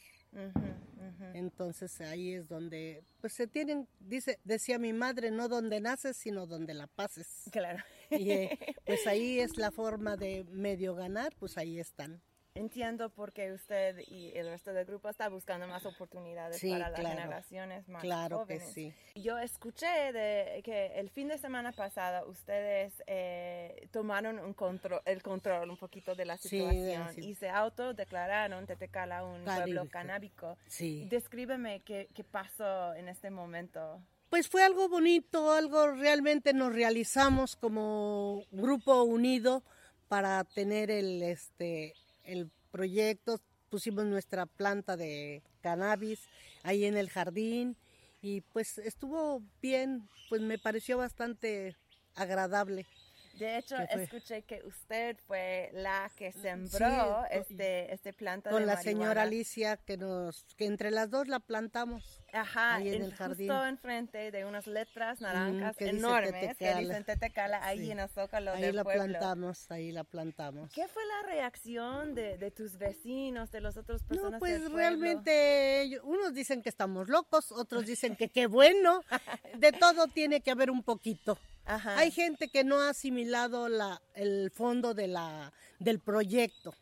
Entonces 1.34 2.00
ahí 2.00 2.34
es 2.34 2.48
donde, 2.48 3.04
pues 3.20 3.32
se 3.32 3.46
tienen, 3.46 3.88
dice, 4.00 4.38
decía 4.44 4.78
mi 4.78 4.92
madre, 4.92 5.30
no 5.30 5.48
donde 5.48 5.80
naces, 5.80 6.16
sino 6.16 6.46
donde 6.46 6.74
la 6.74 6.86
pases. 6.86 7.44
Claro. 7.50 7.82
Y 8.10 8.30
eh, 8.30 8.58
pues 8.84 9.06
ahí 9.06 9.38
es 9.38 9.56
la 9.56 9.70
forma 9.70 10.16
de 10.16 10.44
medio 10.50 10.94
ganar, 10.94 11.34
pues 11.38 11.56
ahí 11.58 11.78
están. 11.78 12.20
Entiendo 12.54 13.10
por 13.10 13.32
qué 13.32 13.52
usted 13.52 13.98
y 14.08 14.36
el 14.36 14.48
resto 14.48 14.72
del 14.72 14.84
grupo 14.84 15.08
está 15.08 15.28
buscando 15.28 15.68
más 15.68 15.86
oportunidades 15.86 16.58
Sí, 16.58 16.70
para 16.70 16.90
las 16.90 16.98
claro. 17.00 17.16
generaciones 17.16 17.88
más 17.88 18.02
Claro 18.02 18.44
que 18.44 18.58
jóvenes. 18.58 18.74
sí. 18.74 18.92
Yo 19.14 19.38
escuché 19.38 19.86
de 20.12 20.60
que 20.64 20.86
el 20.98 21.10
fin 21.10 21.28
de 21.28 21.38
semana 21.38 21.70
pasada 21.70 22.24
ustedes 22.24 23.04
eh, 23.06 23.86
tomaron 23.92 24.40
un 24.40 24.52
control, 24.52 25.00
el 25.04 25.22
control 25.22 25.70
un 25.70 25.76
poquito 25.76 26.16
de 26.16 26.24
la 26.24 26.36
situación 26.38 27.08
sí. 27.14 27.20
y 27.28 27.34
se 27.36 27.48
autodeclararon 27.48 28.66
Tetecala 28.66 29.24
un 29.24 29.44
pueblo 29.44 29.86
Canábico. 29.88 29.88
canábico. 29.90 30.58
Sí. 30.66 31.06
Descríbeme 31.08 31.80
qué, 31.82 32.08
qué 32.14 32.24
pasó 32.24 32.94
en 32.94 33.08
este 33.08 33.30
momento. 33.30 34.02
Pues 34.28 34.48
fue 34.48 34.64
algo 34.64 34.88
bonito, 34.88 35.52
algo 35.52 35.92
realmente 35.92 36.52
nos 36.52 36.74
realizamos 36.74 37.54
como 37.54 38.42
grupo 38.50 39.04
unido 39.04 39.62
para 40.08 40.42
tener 40.42 40.90
el 40.90 41.22
este 41.22 41.94
el 42.30 42.50
proyecto, 42.70 43.40
pusimos 43.68 44.04
nuestra 44.04 44.46
planta 44.46 44.96
de 44.96 45.42
cannabis 45.60 46.20
ahí 46.62 46.84
en 46.84 46.96
el 46.96 47.08
jardín 47.10 47.76
y 48.22 48.40
pues 48.40 48.78
estuvo 48.78 49.42
bien, 49.62 50.08
pues 50.28 50.40
me 50.42 50.58
pareció 50.58 50.98
bastante 50.98 51.76
agradable. 52.14 52.86
De 53.34 53.56
hecho, 53.58 53.76
escuché 53.76 54.42
que 54.42 54.62
usted 54.64 55.16
fue 55.26 55.70
la 55.72 56.10
que 56.16 56.32
sembró 56.32 57.24
Sí, 57.30 57.38
este, 57.38 57.94
este 57.94 58.12
planta 58.12 58.50
Con 58.50 58.60
de 58.60 58.66
la 58.66 58.74
marihuana. 58.74 58.98
señora 59.04 59.22
Alicia 59.22 59.76
que 59.78 59.96
nos 59.96 60.44
que 60.56 60.66
entre 60.66 60.90
las 60.90 61.10
dos 61.10 61.26
la 61.28 61.40
plantamos. 61.40 62.20
Ajá, 62.32 62.76
ahí 62.76 62.88
en 62.88 62.94
en- 62.94 63.02
el 63.02 63.14
jardín. 63.14 63.48
justo 63.48 63.66
enfrente 63.66 64.30
de 64.30 64.44
unas 64.44 64.66
letras 64.66 65.20
naranjas 65.20 65.76
que 65.76 65.86
dice 65.86 65.96
enormes 65.98 66.32
que 66.32 66.48
Tetecala. 66.48 66.80
dicen 66.80 67.04
Tetecala 67.04 67.64
ahí 67.66 67.78
Sí. 67.86 67.90
en 67.90 68.00
el 68.00 68.08
zócalo 68.08 68.52
Ahí 68.52 68.62
del 68.62 68.76
la 68.76 68.84
pueblo. 68.84 69.04
plantamos, 69.04 69.70
ahí 69.70 69.90
la 69.90 70.04
plantamos. 70.04 70.70
¿Qué 70.72 70.86
fue 70.88 71.02
la 71.06 71.26
reacción 71.28 72.14
de, 72.14 72.36
de 72.38 72.50
tus 72.50 72.76
vecinos, 72.78 73.50
de 73.50 73.60
las 73.60 73.76
otras 73.76 74.02
personas 74.04 74.32
No, 74.32 74.38
pues 74.38 74.62
del 74.62 74.72
realmente 74.72 75.80
ellos- 75.82 76.02
unos 76.04 76.34
dicen 76.34 76.62
que 76.62 76.68
estamos 76.68 77.08
locos, 77.08 77.50
otros 77.52 77.86
dicen 77.86 78.16
que 78.16 78.28
qué 78.28 78.46
bueno. 78.46 79.02
De 79.58 79.72
todo 79.72 80.06
tiene 80.08 80.40
que 80.40 80.50
haber 80.50 80.70
un 80.70 80.82
poquito. 80.82 81.38
Ajá. 81.70 81.98
Hay 81.98 82.10
gente 82.10 82.48
que 82.48 82.64
no 82.64 82.80
ha 82.80 82.90
asimilado 82.90 83.68
la, 83.68 84.02
el 84.14 84.50
fondo 84.50 84.92
de 84.92 85.06
la, 85.06 85.52
del 85.78 86.00
proyecto, 86.00 86.74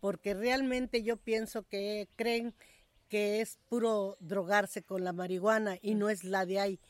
porque 0.00 0.34
realmente 0.34 1.02
yo 1.02 1.16
pienso 1.16 1.62
que 1.62 2.08
creen 2.16 2.54
que 3.08 3.40
es 3.40 3.58
puro 3.68 4.16
drogarse 4.20 4.82
con 4.82 5.04
la 5.04 5.12
marihuana 5.12 5.78
y 5.80 5.94
no 5.94 6.08
es 6.08 6.24
la 6.24 6.46
de 6.46 6.60
ahí. 6.60 6.80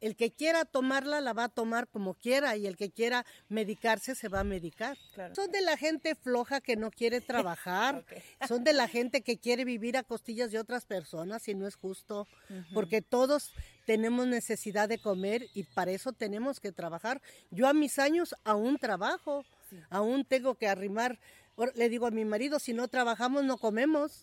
El 0.00 0.14
que 0.14 0.32
quiera 0.32 0.64
tomarla 0.64 1.20
la 1.20 1.32
va 1.32 1.44
a 1.44 1.48
tomar 1.48 1.88
como 1.88 2.14
quiera 2.14 2.56
y 2.56 2.66
el 2.66 2.76
que 2.76 2.90
quiera 2.90 3.26
medicarse 3.48 4.14
se 4.14 4.28
va 4.28 4.40
a 4.40 4.44
medicar. 4.44 4.96
Claro. 5.14 5.34
Son 5.34 5.50
de 5.50 5.60
la 5.60 5.76
gente 5.76 6.14
floja 6.14 6.60
que 6.60 6.76
no 6.76 6.90
quiere 6.90 7.20
trabajar, 7.20 8.04
son 8.48 8.62
de 8.64 8.72
la 8.72 8.88
gente 8.88 9.22
que 9.22 9.38
quiere 9.38 9.64
vivir 9.64 9.96
a 9.96 10.04
costillas 10.04 10.52
de 10.52 10.58
otras 10.58 10.84
personas 10.84 11.48
y 11.48 11.54
no 11.54 11.66
es 11.66 11.74
justo, 11.74 12.28
porque 12.72 13.02
todos 13.02 13.52
tenemos 13.86 14.26
necesidad 14.26 14.88
de 14.88 14.98
comer 14.98 15.46
y 15.54 15.64
para 15.64 15.90
eso 15.90 16.12
tenemos 16.12 16.60
que 16.60 16.72
trabajar. 16.72 17.20
Yo 17.50 17.66
a 17.66 17.72
mis 17.72 17.98
años 17.98 18.34
aún 18.44 18.78
trabajo, 18.78 19.44
aún 19.90 20.24
tengo 20.24 20.54
que 20.54 20.68
arrimar. 20.68 21.18
Le 21.74 21.88
digo 21.88 22.06
a 22.06 22.10
mi 22.10 22.24
marido, 22.24 22.60
si 22.60 22.72
no 22.72 22.86
trabajamos 22.86 23.44
no 23.44 23.58
comemos 23.58 24.20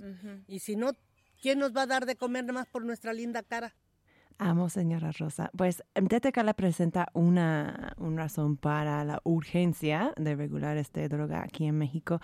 y 0.47 0.59
si 0.59 0.75
no, 0.75 0.93
¿quién 1.41 1.59
nos 1.59 1.75
va 1.75 1.81
a 1.81 1.87
dar 1.87 2.05
de 2.05 2.15
comer 2.15 2.45
nomás 2.45 2.67
por 2.67 2.85
nuestra 2.85 3.11
linda 3.11 3.43
cara? 3.43 3.75
Amo, 4.37 4.69
señora 4.69 5.11
Rosa. 5.11 5.49
Pues 5.55 5.83
Tetecala 5.93 6.53
presenta 6.53 7.07
una, 7.13 7.93
una 7.97 8.23
razón 8.23 8.57
para 8.57 9.03
la 9.05 9.21
urgencia 9.23 10.13
de 10.17 10.35
regular 10.35 10.75
esta 10.77 11.07
droga 11.07 11.41
aquí 11.41 11.65
en 11.65 11.77
México. 11.77 12.19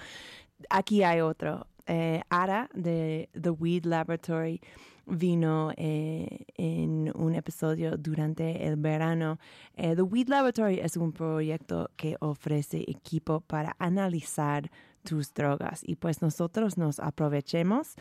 Aquí 0.69 1.03
hay 1.03 1.21
otro. 1.21 1.67
Eh, 1.87 2.21
Ara 2.29 2.69
de 2.73 3.29
The 3.39 3.49
Weed 3.49 3.85
Laboratory 3.85 4.61
vino 5.05 5.71
eh, 5.77 6.45
en 6.57 7.11
un 7.15 7.33
episodio 7.35 7.97
durante 7.97 8.67
el 8.67 8.75
verano. 8.75 9.39
Eh, 9.75 9.95
The 9.95 10.01
Weed 10.01 10.27
Laboratory 10.27 10.79
es 10.79 10.97
un 10.97 11.13
proyecto 11.13 11.89
que 11.95 12.17
ofrece 12.19 12.83
equipo 12.87 13.39
para 13.41 13.75
analizar 13.79 14.69
tus 15.03 15.33
drogas 15.33 15.81
y 15.83 15.95
pues 15.95 16.21
nosotros 16.21 16.77
nos 16.77 16.99
aprovechemos 16.99 17.95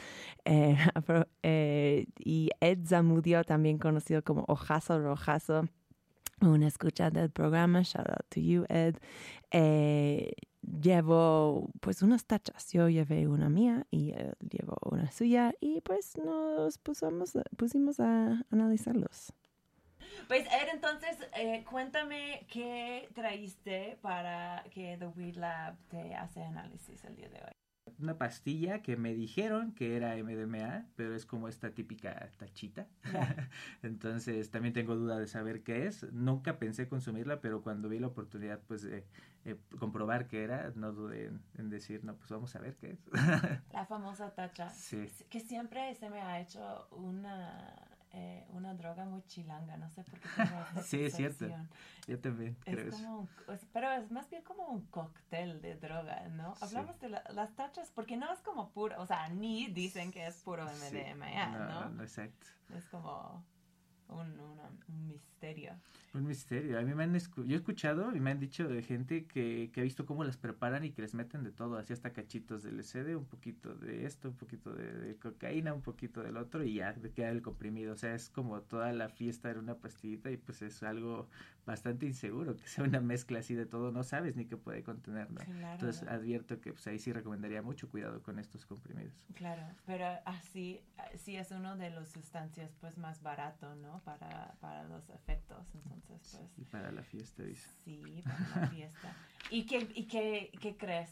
eh, 0.45 0.77
eh, 1.43 2.07
y 2.19 2.51
Ed 2.61 2.87
Zamudio 2.87 3.45
también 3.45 3.79
conocido 3.79 4.23
como 4.23 4.45
Ojazo 4.49 4.99
Rojazo 4.99 5.69
una 6.41 6.67
escucha 6.67 7.11
del 7.11 7.31
programa 7.31 7.83
shout 7.83 8.09
out 8.09 8.27
to 8.31 8.41
you 8.41 8.65
Ed 8.69 8.97
eh, 9.51 10.33
llevó 10.63 11.71
pues 11.81 12.03
unas 12.03 12.25
tachas. 12.27 12.73
Yo 12.73 12.89
llevé 12.89 13.27
una 13.27 13.49
mía 13.49 13.87
y 13.91 14.13
él 14.13 14.35
llevó 14.41 14.77
una 14.91 15.11
suya 15.11 15.55
y 15.61 15.81
pues 15.81 16.17
nos 16.19 16.79
pusimos, 16.79 17.37
pusimos 17.57 18.01
a 18.01 18.45
analizarlos 18.51 19.33
pues 20.29 20.47
Ed, 20.47 20.69
entonces, 20.73 21.17
eh, 21.37 21.65
cuéntame 21.69 22.47
qué 22.51 23.09
traíste 23.15 23.99
para 24.03 24.65
que 24.71 24.97
The 24.99 25.07
Weed 25.07 25.37
Lab 25.37 25.77
te 25.89 26.15
hace 26.15 26.43
análisis 26.43 27.05
el 27.05 27.17
día 27.17 27.29
de 27.29 27.41
hoy. 27.41 27.53
Una 27.99 28.17
pastilla 28.17 28.83
que 28.83 28.97
me 28.97 29.15
dijeron 29.15 29.73
que 29.73 29.97
era 29.97 30.17
MDMA, 30.17 30.87
pero 30.97 31.15
es 31.15 31.27
como 31.27 31.49
esta 31.49 31.71
típica 31.75 32.31
tachita. 32.39 32.87
Entonces 33.83 34.51
también 34.51 34.73
tengo 34.73 34.97
duda 34.97 35.19
de 35.19 35.27
saber 35.27 35.63
qué 35.63 35.87
es. 35.87 36.11
Nunca 36.13 36.59
pensé 36.59 36.89
consumirla, 36.89 37.41
pero 37.41 37.63
cuando 37.63 37.89
vi 37.89 37.99
la 37.99 38.07
oportunidad 38.07 38.61
pues 38.67 38.83
de 38.83 39.05
eh, 39.45 39.57
comprobar 39.79 40.29
qué 40.29 40.45
era, 40.45 40.73
no 40.77 40.93
dudé 40.93 41.27
en, 41.27 41.43
en 41.59 41.71
decir, 41.71 42.05
no, 42.05 42.15
pues 42.17 42.31
vamos 42.31 42.55
a 42.55 42.61
ver 42.61 42.77
qué 42.77 42.93
es. 42.93 43.01
La 43.73 43.85
famosa 43.87 44.35
tacha. 44.35 44.71
Sí. 44.71 45.07
Que 45.29 45.41
siempre 45.41 45.95
se 45.95 46.09
me 46.09 46.21
ha 46.21 46.41
hecho 46.41 46.89
una, 46.93 47.90
eh, 48.13 48.45
una 48.51 48.75
droga 48.75 49.05
muy 49.05 49.23
chilanga, 49.27 49.77
no 49.77 49.89
sé 49.91 50.03
por 50.03 50.19
qué 50.19 50.29
tengo 50.37 50.65
sí, 50.85 51.05
es 51.05 51.15
cierto. 51.15 51.47
Yo 52.09 52.19
también 52.19 52.57
creo 52.65 52.89
Es 52.89 52.95
como 52.97 53.21
un- 53.21 53.29
pero 53.73 53.93
es 53.93 54.11
más 54.11 54.29
bien 54.29 54.43
como 54.43 54.67
un 54.67 54.85
cóctel 54.87 55.61
de 55.63 55.77
droga, 55.77 56.29
¿no? 56.29 56.57
Sí. 56.57 56.65
Hablamos 56.65 56.99
de 57.01 57.09
la- 57.11 57.25
las 57.33 57.55
tachas 57.55 57.91
porque 57.95 58.17
no 58.17 58.33
es 58.33 58.41
como 58.41 58.71
puro, 58.71 59.01
o 59.01 59.07
sea, 59.07 59.29
ni 59.29 59.69
dicen 59.69 60.11
que 60.11 60.27
es 60.27 60.37
puro 60.43 60.69
Sí. 60.69 60.97
MDMA, 60.97 61.47
¿no? 61.47 61.89
no, 61.91 62.03
exacto. 62.03 62.47
Es 62.77 62.85
como 62.89 63.45
un, 64.09 64.41
una- 64.41 64.71
un 64.89 65.07
misterio. 65.09 65.75
Un 66.13 66.27
misterio. 66.27 66.77
A 66.77 66.83
mí 66.83 66.93
me 66.93 67.05
han 67.05 67.15
escu- 67.15 67.45
yo 67.47 67.55
he 67.55 67.57
escuchado 67.57 68.15
y 68.17 68.19
me 68.19 68.33
han 68.33 68.41
dicho 68.41 68.67
de 68.67 68.83
gente 68.83 69.27
que, 69.27 69.71
que 69.73 69.81
ha 69.81 69.85
visto 69.85 70.07
cómo 70.07 70.25
las 70.25 70.37
preparan 70.37 70.85
y 70.85 70.91
que 70.91 71.03
les 71.03 71.15
meten 71.15 71.45
de 71.45 71.53
todo, 71.53 71.77
así 71.79 71.93
hasta 71.93 72.13
cachitos 72.13 72.65
de 72.65 72.71
LSD, 72.71 73.15
un 73.15 73.27
poquito 73.27 73.77
de 73.77 74.07
esto, 74.07 74.29
un 74.31 74.35
poquito 74.37 74.73
de, 74.73 74.93
de 74.93 75.17
cocaína, 75.17 75.73
un 75.73 75.83
poquito 75.83 76.23
del 76.25 76.37
otro 76.37 76.65
y 76.65 76.75
ya 76.75 76.95
queda 77.15 77.31
el 77.31 77.43
comprimido. 77.43 77.93
O 77.93 77.97
sea, 77.97 78.13
es 78.17 78.29
como 78.29 78.61
toda 78.63 78.93
la 78.93 79.09
fiesta 79.09 79.53
en 79.53 79.59
una 79.59 79.77
pastillita 79.77 80.33
y 80.33 80.37
pues 80.37 80.63
es 80.63 80.83
algo 80.83 81.29
bastante 81.65 82.07
inseguro 82.07 82.57
que 82.57 82.67
sea 82.67 82.83
una 82.83 83.01
mezcla 83.01 83.39
así 83.39 83.55
de 83.55 83.67
todo, 83.67 83.93
no 83.93 84.03
sabes 84.03 84.35
ni 84.35 84.47
qué 84.47 84.57
puede 84.57 84.83
contener, 84.83 85.31
¿no? 85.31 85.39
Claro. 85.45 85.75
Entonces 85.75 86.09
advierto 86.09 86.61
que 86.61 86.73
pues 86.73 86.85
ahí 86.89 86.99
sí 86.99 87.13
recomendaría 87.13 87.63
mucho 87.63 87.89
cuidado 87.89 88.21
con 88.23 88.41
estos 88.41 88.67
comprimidos. 88.67 89.15
Claro, 89.35 89.63
pero 89.87 90.07
así 90.25 90.81
sí 91.15 91.37
es 91.37 91.53
uno 91.53 91.77
de 91.77 91.91
las 91.91 92.09
sustancias 92.09 92.75
pues 92.81 92.99
más 92.99 93.23
barato, 93.23 93.77
¿no? 93.77 94.01
Para, 94.05 94.57
para 94.61 94.83
los 94.85 95.09
efectos, 95.11 95.65
entonces 95.75 96.00
pues 96.07 96.39
Y 96.57 96.65
para 96.65 96.91
la 96.93 97.03
fiesta, 97.03 97.43
dice. 97.43 97.69
sí, 97.85 98.23
para 98.25 98.61
la 98.63 98.69
fiesta. 98.69 99.15
¿Y 99.51 99.67
qué, 99.67 99.89
y 99.95 100.05
qué, 100.07 100.53
qué 100.61 100.77
crees? 100.77 101.11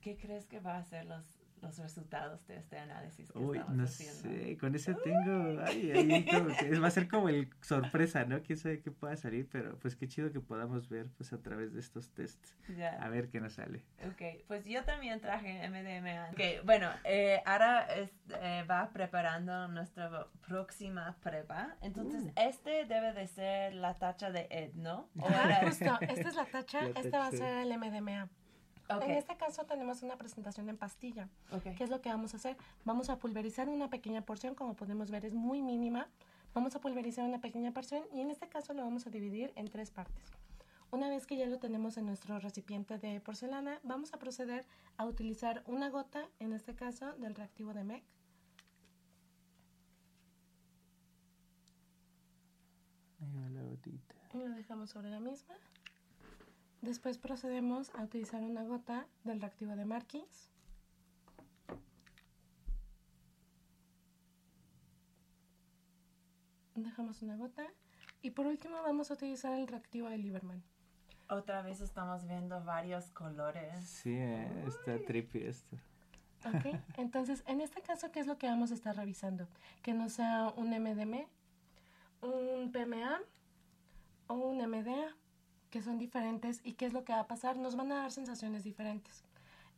¿Qué 0.00 0.16
crees 0.16 0.46
que 0.46 0.60
va 0.60 0.78
a 0.78 0.84
ser 0.84 1.06
los, 1.06 1.24
los 1.62 1.78
resultados 1.78 2.46
de 2.46 2.56
este 2.56 2.78
análisis 2.78 3.30
que 3.30 3.38
Uy, 3.38 3.58
estamos 3.58 3.76
no 3.76 3.84
haciendo? 3.84 4.22
sé, 4.22 4.56
con 4.58 4.74
ese 4.74 4.94
tengo, 4.94 5.60
ay, 5.66 5.90
ahí 5.92 6.24
como 6.26 6.48
que 6.56 6.78
va 6.78 6.88
a 6.88 6.90
ser 6.90 7.08
como 7.08 7.28
el 7.28 7.48
sorpresa, 7.60 8.24
¿no? 8.24 8.42
Quién 8.42 8.58
sabe 8.58 8.80
qué 8.80 8.90
pueda 8.90 9.16
salir, 9.16 9.48
pero 9.50 9.78
pues 9.78 9.96
qué 9.96 10.08
chido 10.08 10.32
que 10.32 10.40
podamos 10.40 10.88
ver 10.88 11.08
pues 11.16 11.32
a 11.32 11.38
través 11.42 11.72
de 11.72 11.80
estos 11.80 12.10
tests, 12.10 12.54
Ya. 12.76 12.90
a 13.02 13.08
ver 13.08 13.28
qué 13.30 13.40
nos 13.40 13.54
sale. 13.54 13.82
Ok, 14.06 14.42
pues 14.48 14.64
yo 14.66 14.84
también 14.84 15.20
traje 15.20 15.68
MDMA. 15.68 16.30
Ok, 16.32 16.64
bueno, 16.64 16.90
eh, 17.04 17.42
ahora 17.44 17.82
es- 17.94 18.10
eh, 18.40 18.64
va 18.70 18.90
preparando 18.92 19.68
nuestra 19.68 20.26
próxima 20.46 21.16
prueba. 21.22 21.76
Entonces, 21.82 22.22
Uh. 22.24 22.32
este 22.36 22.84
debe 22.86 23.12
de 23.12 23.26
ser 23.26 23.74
la 23.74 23.94
tacha 23.98 24.30
de 24.30 24.46
Ed, 24.50 24.72
¿no? 24.74 25.08
¿O 25.18 25.28
era- 25.28 25.66
justo, 25.68 25.84
esta 26.00 26.28
es 26.28 26.34
la 26.34 26.44
tacha, 26.52 26.82
La 26.82 26.88
este 27.00 27.10
va 27.10 27.26
a 27.26 27.30
tacha. 27.30 27.36
ser 27.44 27.58
el 27.58 27.72
MDMA. 27.72 28.28
Ok, 28.96 29.02
En 29.04 29.10
este 29.12 29.36
caso 29.36 29.64
tenemos 29.64 30.02
una 30.02 30.16
presentación 30.16 30.68
en 30.68 30.76
pastilla. 30.76 31.28
ok. 31.52 31.74
¿Qué 31.76 31.84
es 31.84 31.90
lo 31.90 32.00
que 32.00 32.08
vamos 32.08 32.34
a 32.34 32.38
hacer? 32.38 32.56
Vamos 32.84 33.08
a 33.10 33.18
pulverizar 33.18 33.68
una 33.68 33.88
pequeña 33.88 34.22
porción, 34.22 34.54
como 34.54 34.74
podemos 34.74 35.10
ver 35.10 35.24
es 35.24 35.34
muy 35.34 35.62
mínima. 35.62 36.08
Vamos 36.54 36.74
a 36.74 36.80
pulverizar 36.80 37.24
una 37.24 37.40
pequeña 37.40 37.72
porción 37.72 38.02
y 38.12 38.20
en 38.20 38.30
este 38.30 38.48
caso 38.48 38.74
lo 38.74 38.82
vamos 38.82 39.06
a 39.06 39.10
dividir 39.10 39.52
en 39.54 39.68
tres 39.68 39.90
partes. 39.90 40.24
Una 40.90 41.08
vez 41.08 41.24
que 41.26 41.36
ya 41.36 41.46
lo 41.46 41.58
tenemos 41.60 41.96
en 41.98 42.06
nuestro 42.06 42.40
recipiente 42.40 42.98
de 42.98 43.20
porcelana, 43.20 43.78
vamos 43.84 44.12
a 44.12 44.18
proceder 44.18 44.66
a 44.96 45.04
utilizar 45.04 45.62
una 45.66 45.88
gota, 45.88 46.28
en 46.40 46.52
este 46.52 46.74
caso, 46.74 47.12
del 47.12 47.36
reactivo 47.36 47.72
de 47.72 47.84
MEC. 47.84 48.02
Ahí 53.20 53.32
va 53.32 53.48
la 53.50 53.62
gotita. 53.62 54.14
y 54.34 54.38
lo 54.38 54.48
dejamos 54.54 54.90
sobre 54.90 55.10
la 55.10 55.20
misma. 55.20 55.54
Después 56.82 57.18
procedemos 57.18 57.94
a 57.94 58.02
utilizar 58.02 58.42
una 58.42 58.64
gota 58.64 59.06
del 59.24 59.40
reactivo 59.40 59.76
de 59.76 59.84
Marquis. 59.84 60.50
Dejamos 66.74 67.20
una 67.20 67.36
gota. 67.36 67.66
Y 68.22 68.30
por 68.30 68.46
último 68.46 68.82
vamos 68.82 69.10
a 69.10 69.14
utilizar 69.14 69.58
el 69.58 69.66
reactivo 69.66 70.08
de 70.08 70.18
Lieberman. 70.18 70.62
Otra 71.28 71.62
vez 71.62 71.80
estamos 71.80 72.26
viendo 72.26 72.62
varios 72.64 73.10
colores. 73.10 73.84
Sí, 73.84 74.14
eh, 74.14 74.64
está 74.66 74.98
trippy 75.04 75.44
esto. 75.44 75.76
¿Ok? 76.46 76.80
Entonces, 76.96 77.44
en 77.46 77.60
este 77.60 77.82
caso, 77.82 78.10
¿qué 78.10 78.20
es 78.20 78.26
lo 78.26 78.38
que 78.38 78.46
vamos 78.46 78.70
a 78.70 78.74
estar 78.74 78.96
revisando? 78.96 79.46
Que 79.82 79.92
no 79.92 80.08
sea 80.08 80.52
un 80.56 80.70
MDM, 80.70 81.26
un 82.22 82.72
PMA 82.72 83.20
o 84.26 84.34
un 84.34 84.58
MDA, 84.58 85.14
que 85.70 85.82
son 85.82 85.98
diferentes. 85.98 86.60
¿Y 86.64 86.74
qué 86.74 86.86
es 86.86 86.92
lo 86.92 87.04
que 87.04 87.12
va 87.12 87.20
a 87.20 87.26
pasar? 87.26 87.56
Nos 87.56 87.76
van 87.76 87.92
a 87.92 87.96
dar 87.96 88.12
sensaciones 88.12 88.64
diferentes. 88.64 89.24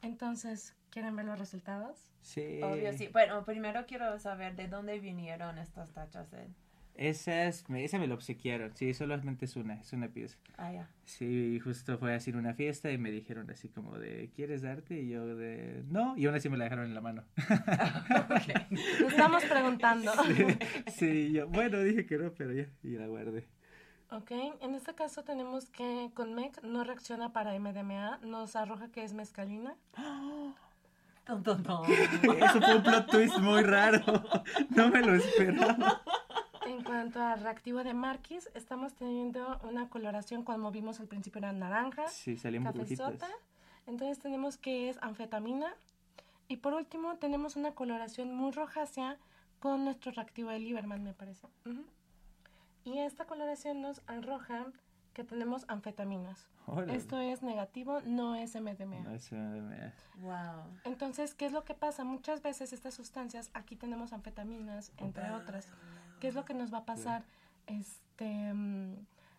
Entonces, 0.00 0.74
¿quieren 0.90 1.14
ver 1.14 1.26
los 1.26 1.38
resultados? 1.38 2.10
Sí. 2.22 2.60
Obvio, 2.62 2.92
sí. 2.92 3.08
Bueno, 3.12 3.44
primero 3.44 3.86
quiero 3.86 4.18
saber 4.18 4.56
de 4.56 4.66
dónde 4.66 4.98
vinieron 4.98 5.58
estas 5.58 5.92
tachas, 5.92 6.32
Ed. 6.32 6.48
Esas, 6.94 7.70
me, 7.70 7.84
esa 7.84 7.98
me 7.98 8.06
lo 8.06 8.14
obsequiaron, 8.14 8.76
sí, 8.76 8.92
solamente 8.92 9.46
es 9.46 9.56
una, 9.56 9.80
es 9.80 9.94
una 9.94 10.08
pieza. 10.08 10.36
Ah, 10.58 10.72
ya. 10.72 10.90
Sí, 11.06 11.58
justo 11.58 11.96
fue 11.96 12.14
así 12.14 12.30
en 12.30 12.36
una 12.36 12.52
fiesta 12.52 12.90
y 12.90 12.98
me 12.98 13.10
dijeron 13.10 13.50
así 13.50 13.70
como 13.70 13.98
de, 13.98 14.30
¿quieres 14.36 14.60
darte? 14.60 15.00
Y 15.00 15.08
yo 15.08 15.34
de, 15.34 15.84
no, 15.88 16.14
y 16.18 16.26
aún 16.26 16.34
así 16.34 16.50
me 16.50 16.58
la 16.58 16.64
dejaron 16.64 16.84
en 16.84 16.94
la 16.94 17.00
mano. 17.00 17.24
Nos 18.70 19.12
estamos 19.12 19.42
preguntando. 19.44 20.12
sí, 20.88 21.32
yo, 21.32 21.48
bueno, 21.48 21.80
dije 21.80 22.04
que 22.04 22.18
no, 22.18 22.34
pero 22.34 22.52
ya, 22.52 22.66
y 22.82 22.90
la 22.90 23.06
guardé. 23.06 23.48
Ok, 24.12 24.30
en 24.30 24.74
este 24.74 24.94
caso 24.94 25.24
tenemos 25.24 25.70
que 25.70 26.10
con 26.12 26.34
MEC 26.34 26.62
no 26.62 26.84
reacciona 26.84 27.32
para 27.32 27.58
MDMA, 27.58 28.18
nos 28.18 28.56
arroja 28.56 28.88
que 28.88 29.04
es 29.04 29.14
mescalina. 29.14 29.74
Ton, 31.24 31.42
ton, 31.42 31.62
ton. 31.62 31.90
Eso 31.90 32.60
fue 32.60 32.76
un 32.76 32.82
plot 32.82 33.10
twist 33.10 33.38
muy 33.38 33.62
raro, 33.62 34.02
no 34.70 34.88
me 34.90 35.00
lo 35.00 35.14
esperaba. 35.14 36.02
En 36.66 36.84
cuanto 36.84 37.22
al 37.22 37.40
reactivo 37.40 37.84
de 37.84 37.94
Marquis, 37.94 38.50
estamos 38.54 38.92
teniendo 38.94 39.58
una 39.62 39.88
coloración, 39.88 40.44
como 40.44 40.70
vimos 40.70 41.00
al 41.00 41.06
principio 41.06 41.38
era 41.38 41.52
naranja, 41.52 42.06
Sí, 42.08 42.36
cafezota. 42.36 43.28
Entonces 43.86 44.18
tenemos 44.18 44.58
que 44.58 44.90
es 44.90 44.98
anfetamina. 45.02 45.74
Y 46.48 46.58
por 46.58 46.74
último 46.74 47.16
tenemos 47.16 47.56
una 47.56 47.74
coloración 47.74 48.34
muy 48.34 48.52
rojácea 48.52 49.16
con 49.58 49.84
nuestro 49.84 50.12
reactivo 50.12 50.50
de 50.50 50.58
Lieberman, 50.58 51.02
me 51.02 51.14
parece. 51.14 51.46
Ujú. 51.64 51.82
Y 52.84 52.98
esta 52.98 53.26
coloración 53.26 53.80
nos 53.80 54.02
arroja 54.06 54.66
que 55.14 55.24
tenemos 55.24 55.64
anfetaminas. 55.68 56.48
Órale. 56.66 56.94
Esto 56.96 57.18
es 57.20 57.42
negativo, 57.42 58.00
no 58.06 58.34
es 58.34 58.54
MDMA. 58.54 59.00
No, 59.00 59.10
eso 59.10 59.36
me- 59.36 59.92
Wow. 60.20 60.64
Entonces, 60.84 61.34
¿qué 61.34 61.44
es 61.46 61.52
lo 61.52 61.64
que 61.64 61.74
pasa? 61.74 62.02
Muchas 62.04 62.40
veces 62.42 62.72
estas 62.72 62.94
sustancias, 62.94 63.50
aquí 63.52 63.76
tenemos 63.76 64.12
anfetaminas, 64.12 64.92
entre 64.96 65.30
otras. 65.32 65.68
¿Qué 66.20 66.28
es 66.28 66.34
lo 66.34 66.44
que 66.44 66.54
nos 66.54 66.72
va 66.72 66.78
a 66.78 66.84
pasar? 66.84 67.24
Este, 67.66 68.54
mm, 68.54 68.94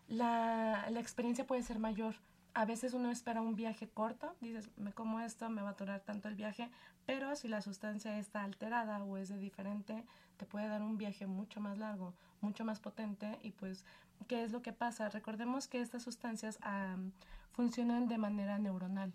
la, 0.08 0.86
la 0.90 1.00
experiencia 1.00 1.46
puede 1.46 1.62
ser 1.62 1.78
mayor. 1.78 2.14
A 2.52 2.66
veces 2.66 2.94
uno 2.94 3.10
espera 3.10 3.40
un 3.40 3.56
viaje 3.56 3.88
corto, 3.88 4.36
dices, 4.40 4.70
me 4.76 4.92
como 4.92 5.18
esto, 5.20 5.48
me 5.50 5.60
va 5.62 5.70
a 5.70 5.74
durar 5.74 6.00
tanto 6.02 6.28
el 6.28 6.36
viaje, 6.36 6.70
pero 7.04 7.34
si 7.34 7.48
la 7.48 7.60
sustancia 7.62 8.16
está 8.18 8.44
alterada 8.44 9.02
o 9.02 9.16
es 9.16 9.28
de 9.28 9.38
diferente, 9.38 10.04
te 10.36 10.46
puede 10.46 10.68
dar 10.68 10.82
un 10.82 10.96
viaje 10.98 11.26
mucho 11.26 11.60
más 11.60 11.78
largo, 11.78 12.14
mucho 12.40 12.64
más 12.64 12.80
potente 12.80 13.38
y 13.42 13.50
pues, 13.52 13.84
¿qué 14.28 14.44
es 14.44 14.52
lo 14.52 14.62
que 14.62 14.72
pasa? 14.72 15.08
Recordemos 15.08 15.68
que 15.68 15.80
estas 15.80 16.02
sustancias 16.02 16.58
am, 16.62 17.12
funcionan 17.52 18.08
de 18.08 18.18
manera 18.18 18.58
neuronal. 18.58 19.12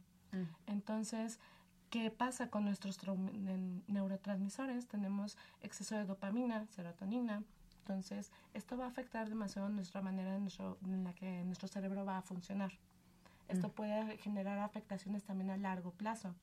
Entonces, 0.68 1.40
¿qué 1.90 2.12
pasa 2.12 2.50
con 2.50 2.66
nuestros 2.66 2.98
neurotransmisores? 3.88 4.88
Tenemos 4.88 5.38
exceso 5.62 5.96
de 5.96 6.06
dopamina, 6.06 6.66
serotonina. 6.68 7.44
Entonces, 7.80 8.32
esto 8.54 8.78
va 8.78 8.86
a 8.86 8.90
afectar 8.90 9.28
demasiado 9.30 9.68
nuestra 9.70 10.02
manera 10.02 10.36
en, 10.36 10.42
nuestro- 10.44 10.78
en 10.86 11.04
la 11.04 11.14
que 11.14 11.44
nuestro 11.44 11.68
cerebro 11.68 12.06
va 12.06 12.18
a 12.20 12.22
funcionar. 12.22 12.72
Esto 13.48 13.72
puede 13.72 14.18
generar 14.20 14.60
afectaciones 14.60 15.24
también 15.24 15.50
a 15.50 15.58
largo 15.58 15.92
plazo. 15.92 16.36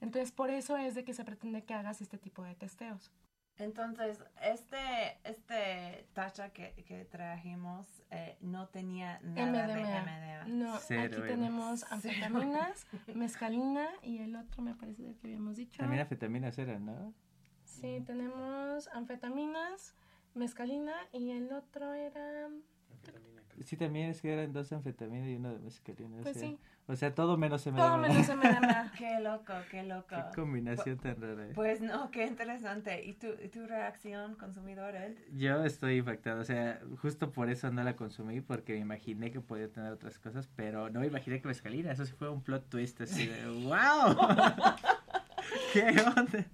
Entonces, 0.00 0.32
por 0.32 0.48
eso 0.50 0.76
es 0.78 0.94
de 0.94 1.04
que 1.04 1.12
se 1.12 1.24
pretende 1.24 1.62
que 1.64 1.74
hagas 1.74 2.00
este 2.00 2.16
tipo 2.16 2.42
de 2.42 2.54
testeos. 2.54 3.10
Entonces, 3.58 4.18
este, 4.42 5.18
este 5.22 6.08
tacha 6.12 6.50
que, 6.50 6.74
que 6.86 7.04
trajimos 7.04 7.86
eh, 8.10 8.36
no 8.40 8.68
tenía 8.68 9.20
nada 9.22 9.66
de 9.68 9.74
MDMA. 9.74 10.44
No, 10.48 10.78
Cero, 10.78 11.02
aquí 11.04 11.28
tenemos 11.28 11.84
anfetaminas, 11.92 12.86
mescalina 13.14 13.88
y 14.02 14.18
el 14.18 14.34
otro 14.34 14.62
me 14.62 14.74
parece 14.74 15.14
que 15.16 15.28
habíamos 15.28 15.56
dicho. 15.56 15.78
También 15.78 16.02
anfetaminas 16.02 16.58
eran, 16.58 16.84
¿no? 16.84 17.14
Sí, 17.64 18.02
tenemos 18.04 18.88
anfetaminas, 18.88 19.94
mescalina 20.34 20.94
y 21.12 21.30
el 21.30 21.52
otro 21.52 21.94
era... 21.94 22.48
Sí, 23.64 23.76
también 23.76 24.10
es 24.10 24.20
que 24.20 24.32
eran 24.32 24.52
dos 24.52 24.72
anfetaminas 24.72 25.28
y 25.28 25.36
uno 25.36 25.52
de 25.52 25.58
mescalina. 25.60 26.16
o 26.18 26.22
Pues 26.22 26.36
sea- 26.36 26.48
sí. 26.48 26.58
O 26.86 26.96
sea, 26.96 27.14
todo 27.14 27.38
menos 27.38 27.64
MDMA. 27.66 27.76
Todo 27.78 27.96
menos 27.98 28.28
MDMA. 28.28 28.92
Qué 28.98 29.18
loco, 29.20 29.54
qué 29.70 29.82
loco. 29.84 30.08
Qué 30.16 30.22
combinación 30.34 30.98
tan 30.98 31.18
rara. 31.18 31.46
eh. 31.46 31.52
Pues 31.54 31.80
no, 31.80 32.10
qué 32.10 32.26
interesante. 32.26 33.02
¿Y 33.06 33.14
tu, 33.14 33.28
y 33.42 33.48
tu 33.48 33.66
reacción, 33.66 34.34
consumidor, 34.34 34.94
Ed? 34.94 35.14
Yo 35.32 35.64
estoy 35.64 35.96
impactado, 35.98 36.42
o 36.42 36.44
sea, 36.44 36.80
justo 37.00 37.30
por 37.32 37.48
eso 37.48 37.70
no 37.70 37.82
la 37.84 37.96
consumí, 37.96 38.42
porque 38.42 38.74
me 38.74 38.80
imaginé 38.80 39.30
que 39.30 39.40
podía 39.40 39.70
tener 39.72 39.92
otras 39.92 40.18
cosas, 40.18 40.46
pero 40.56 40.90
no 40.90 41.00
me 41.00 41.06
imaginé 41.06 41.40
que 41.40 41.48
mezcalina, 41.48 41.90
eso 41.92 42.04
sí 42.04 42.12
fue 42.12 42.28
un 42.28 42.42
plot 42.42 42.68
twist 42.68 43.00
así 43.00 43.28
de 43.28 43.46
¡wow! 43.64 44.14
¿Qué 45.72 45.88
onda? 46.16 46.44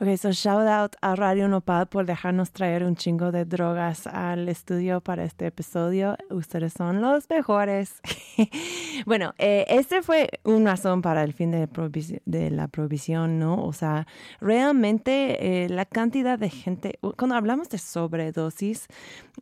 Ok, 0.00 0.16
so 0.16 0.32
shout 0.32 0.66
out 0.66 0.96
a 1.00 1.14
Radio 1.14 1.48
Nopal 1.48 1.86
por 1.86 2.06
dejarnos 2.06 2.50
traer 2.50 2.84
un 2.84 2.96
chingo 2.96 3.30
de 3.30 3.44
drogas 3.44 4.06
al 4.06 4.48
estudio 4.48 5.00
para 5.00 5.24
este 5.24 5.46
episodio. 5.46 6.16
Ustedes 6.30 6.72
son 6.72 7.00
los 7.00 7.28
mejores. 7.30 8.00
bueno, 9.06 9.32
eh, 9.38 9.64
este 9.68 10.02
fue 10.02 10.28
una 10.44 10.72
razón 10.72 11.02
para 11.02 11.22
el 11.22 11.32
fin 11.32 11.50
de, 11.50 12.50
la 12.50 12.68
prohibición, 12.68 13.38
¿no? 13.38 13.64
O 13.64 13.72
sea, 13.72 14.06
realmente 14.40 15.64
eh, 15.64 15.68
la 15.68 15.84
cantidad 15.84 16.38
de 16.38 16.50
gente, 16.50 16.98
cuando 17.16 17.36
hablamos 17.36 17.68
de 17.68 17.78
sobredosis, 17.78 18.88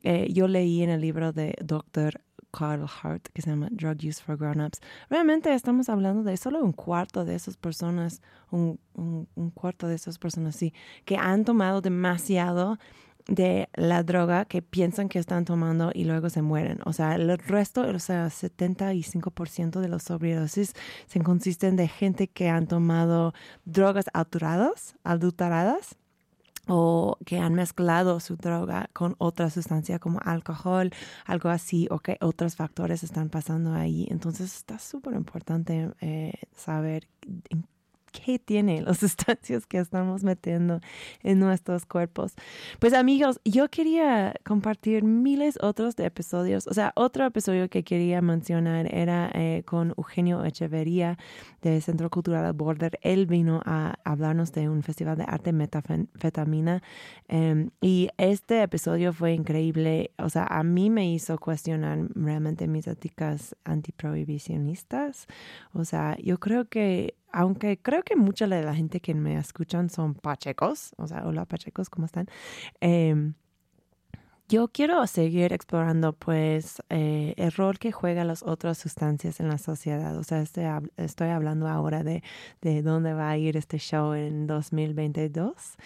eh, 0.03 0.29
yo 0.33 0.49
leí 0.49 0.83
en 0.83 0.90
el 0.90 1.01
libro 1.01 1.33
de 1.33 1.55
Dr. 1.62 2.21
Carl 2.51 2.87
Hart 3.03 3.29
que 3.33 3.43
se 3.43 3.51
llama 3.51 3.69
Drug 3.71 3.99
Use 4.07 4.23
for 4.23 4.37
Grown-Ups. 4.37 4.81
Realmente 5.09 5.53
estamos 5.55 5.89
hablando 5.89 6.23
de 6.23 6.37
solo 6.37 6.63
un 6.63 6.73
cuarto 6.73 7.25
de 7.25 7.35
esas 7.35 7.57
personas, 7.57 8.23
un, 8.51 8.79
cuarto 9.55 9.87
de 9.87 9.95
esas 9.95 10.19
personas, 10.19 10.57
sí, 10.57 10.73
que 11.05 11.17
han 11.17 11.45
tomado 11.45 11.81
demasiado 11.81 12.79
de 13.27 13.69
la 13.75 14.03
droga 14.03 14.45
que 14.45 14.63
piensan 14.63 15.09
que 15.09 15.19
están 15.19 15.45
tomando 15.45 15.93
y 15.95 16.05
luego 16.05 16.31
se 16.31 16.43
mueren. 16.43 16.81
O 16.85 16.93
sea, 16.93 17.15
el 17.15 17.39
resto, 17.39 17.83
o 17.83 17.99
sea, 17.99 18.27
75% 18.27 19.81
de 19.81 19.89
los 19.89 20.03
sobredosis 20.05 20.75
se 21.07 21.21
consisten 21.21 21.77
de 21.77 21.87
gente 21.87 22.29
que 22.29 22.49
han 22.49 22.67
tomado 22.67 23.33
drogas 23.65 24.07
alteradas, 24.13 24.97
adulteradas 25.05 26.00
o 26.71 27.19
que 27.27 27.39
han 27.39 27.55
mezclado 27.55 28.21
su 28.21 28.37
droga 28.37 28.89
con 28.93 29.17
otra 29.19 29.51
sustancia 29.51 29.99
como 29.99 30.21
alcohol, 30.25 30.91
algo 31.27 31.49
así, 31.49 31.89
o 31.91 31.99
que 31.99 32.17
otros 32.21 32.55
factores 32.55 33.03
están 33.03 33.29
pasando 33.29 33.75
ahí. 33.75 34.07
Entonces 34.11 34.55
está 34.57 34.79
súper 34.79 35.15
importante 35.15 35.91
eh, 36.01 36.35
saber 36.57 37.09
qué 38.11 38.38
tiene 38.38 38.83
las 38.83 38.99
sustancias 39.01 39.66
que 39.66 39.79
estamos 39.79 40.23
metiendo 40.25 40.81
en 41.23 41.38
nuestros 41.38 41.87
cuerpos. 41.87 42.35
Pues 42.79 42.92
amigos, 42.92 43.40
yo 43.44 43.68
quería 43.68 44.35
compartir 44.44 45.05
miles 45.05 45.59
otros 45.61 45.96
de 45.96 46.07
episodios. 46.07 46.66
O 46.66 46.75
sea, 46.75 46.92
otro 46.96 47.25
episodio 47.27 47.68
que 47.68 47.83
quería 47.83 48.20
mencionar 48.20 48.92
era 48.94 49.31
eh, 49.35 49.62
con 49.64 49.94
Eugenio 49.96 50.44
Echeverría 50.44 51.18
del 51.62 51.83
Centro 51.83 52.11
Cultural 52.11 52.53
Border. 52.53 52.99
Él 53.03 53.27
vino 53.27 53.61
a 53.64 53.94
hablarnos 54.05 54.53
de 54.53 54.68
un 54.68 54.83
festival 54.83 55.18
de 55.18 55.25
arte 55.27 55.53
metafetamina 55.53 56.83
em, 57.29 57.70
y 57.81 58.09
este 58.16 58.62
episodio 58.62 59.12
fue 59.12 59.33
increíble. 59.33 60.12
O 60.18 60.29
sea, 60.29 60.44
a 60.44 60.62
mí 60.62 60.90
me 60.90 61.12
hizo 61.12 61.38
cuestionar 61.38 61.99
realmente 62.14 62.66
mis 62.66 62.87
éticas 62.87 63.57
antiprohibicionistas. 63.64 65.27
O 65.73 65.85
sea, 65.85 66.16
yo 66.23 66.38
creo 66.38 66.68
que 66.68 67.14
aunque 67.33 67.79
creo 67.79 68.03
que 68.03 68.16
mucha 68.16 68.47
de 68.47 68.62
la 68.62 68.75
gente 68.75 69.01
que 69.01 69.14
me 69.14 69.37
escuchan 69.37 69.90
son 69.90 70.14
pachecos, 70.14 70.93
o 70.97 71.07
sea, 71.07 71.27
hola 71.27 71.45
pachecos, 71.45 71.90
¿cómo 71.90 72.07
están? 72.07 72.27
Eh, 72.81 73.33
yo 74.51 74.66
quiero 74.66 75.07
seguir 75.07 75.53
explorando, 75.53 76.12
pues, 76.12 76.83
eh, 76.88 77.35
el 77.37 77.53
rol 77.53 77.79
que 77.79 77.93
juegan 77.93 78.27
las 78.27 78.43
otras 78.43 78.79
sustancias 78.79 79.38
en 79.38 79.49
la 79.49 79.59
sociedad. 79.59 80.19
O 80.19 80.25
sea, 80.25 80.43
estoy, 80.43 80.64
estoy 80.97 81.29
hablando 81.29 81.69
ahora 81.69 82.03
de, 82.03 82.25
de, 82.61 82.83
dónde 82.83 83.12
va 83.14 83.31
a 83.31 83.38
ir 83.38 83.57
este 83.57 83.79
show 83.79 84.12
en 84.12 84.49
2022. 84.49 85.77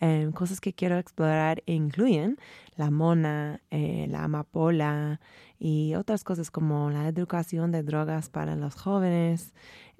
Eh, 0.00 0.30
cosas 0.34 0.62
que 0.62 0.72
quiero 0.72 0.96
explorar 0.96 1.62
incluyen 1.66 2.38
la 2.76 2.90
mona, 2.90 3.60
eh, 3.70 4.06
la 4.08 4.24
amapola 4.24 5.20
y 5.58 5.94
otras 5.94 6.24
cosas 6.24 6.50
como 6.50 6.88
la 6.88 7.06
educación 7.06 7.72
de 7.72 7.82
drogas 7.82 8.30
para 8.30 8.56
los 8.56 8.74
jóvenes, 8.74 9.52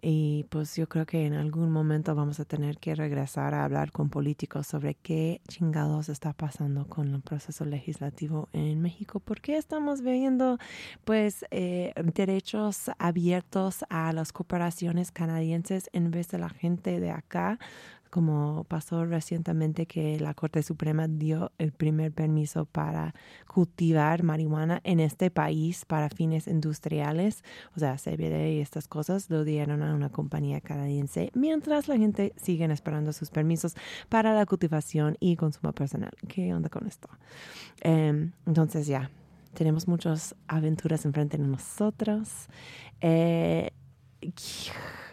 y 0.07 0.45
pues 0.51 0.77
yo 0.77 0.87
creo 0.87 1.07
que 1.07 1.25
en 1.25 1.33
algún 1.33 1.73
momento 1.73 2.15
vamos 2.15 2.39
a 2.39 2.45
tener 2.45 2.77
que 2.77 2.95
regresar 2.95 3.55
a 3.55 3.65
hablar 3.65 3.91
con 3.91 4.11
políticos 4.11 4.67
sobre 4.67 4.97
qué 4.97 5.41
chingados 5.49 6.11
está 6.11 6.35
pasando 6.35 6.87
con 6.87 7.15
el 7.15 7.23
proceso 7.23 7.65
legislativo 7.65 8.51
en 8.53 8.83
México. 8.83 9.19
¿Por 9.19 9.41
qué 9.41 9.57
estamos 9.57 10.03
viendo 10.03 10.59
pues 11.05 11.47
eh, 11.51 11.95
derechos 12.15 12.91
abiertos 12.99 13.87
a 13.89 14.13
las 14.13 14.33
corporaciones 14.33 15.11
canadienses 15.11 15.89
en 15.95 16.11
vez 16.11 16.29
de 16.29 16.39
la 16.39 16.51
gente 16.51 17.01
de 17.01 17.11
acá? 17.11 17.59
Como 18.15 18.63
pasó 18.69 19.05
recientemente 19.07 19.87
que 19.87 20.21
la 20.21 20.35
Corte 20.35 20.63
Suprema 20.63 21.09
dio 21.09 21.51
el 21.59 21.73
primer 21.73 22.13
permiso 22.13 22.65
para 22.65 23.13
cultivar 23.53 24.23
marihuana 24.23 24.81
en 24.85 25.01
este 25.01 25.33
país 25.33 25.85
para 25.85 26.09
fines 26.11 26.47
industriales, 26.47 27.43
o 27.75 27.81
sea, 27.81 27.97
CBD 27.97 28.53
y 28.53 28.61
estas 28.61 28.87
cosas, 28.87 29.31
lo 29.31 29.43
dieron 29.43 29.83
a 29.83 29.93
una 29.93 30.11
compañía 30.11 30.61
canadiense, 30.61 31.33
mientras 31.35 31.89
la 31.89 31.97
gente 31.97 32.33
sigue 32.37 32.65
esperando 32.67 33.13
sus 33.13 33.31
permisos 33.31 33.75
para 34.09 34.33
la 34.33 34.47
cultivación 34.47 35.17
y 35.19 35.35
consumo 35.35 35.73
personal. 35.73 36.13
¿Qué 36.29 36.55
onda 36.55 36.69
con 36.69 36.87
esto? 36.87 37.09
Em, 37.81 38.31
entonces 38.47 38.87
ya, 38.87 39.11
tenemos 39.55 39.89
muchas 39.89 40.37
aventuras 40.47 41.05
enfrente 41.05 41.37
de 41.37 41.49
nosotros. 41.49 42.47
Eh, 43.01 43.73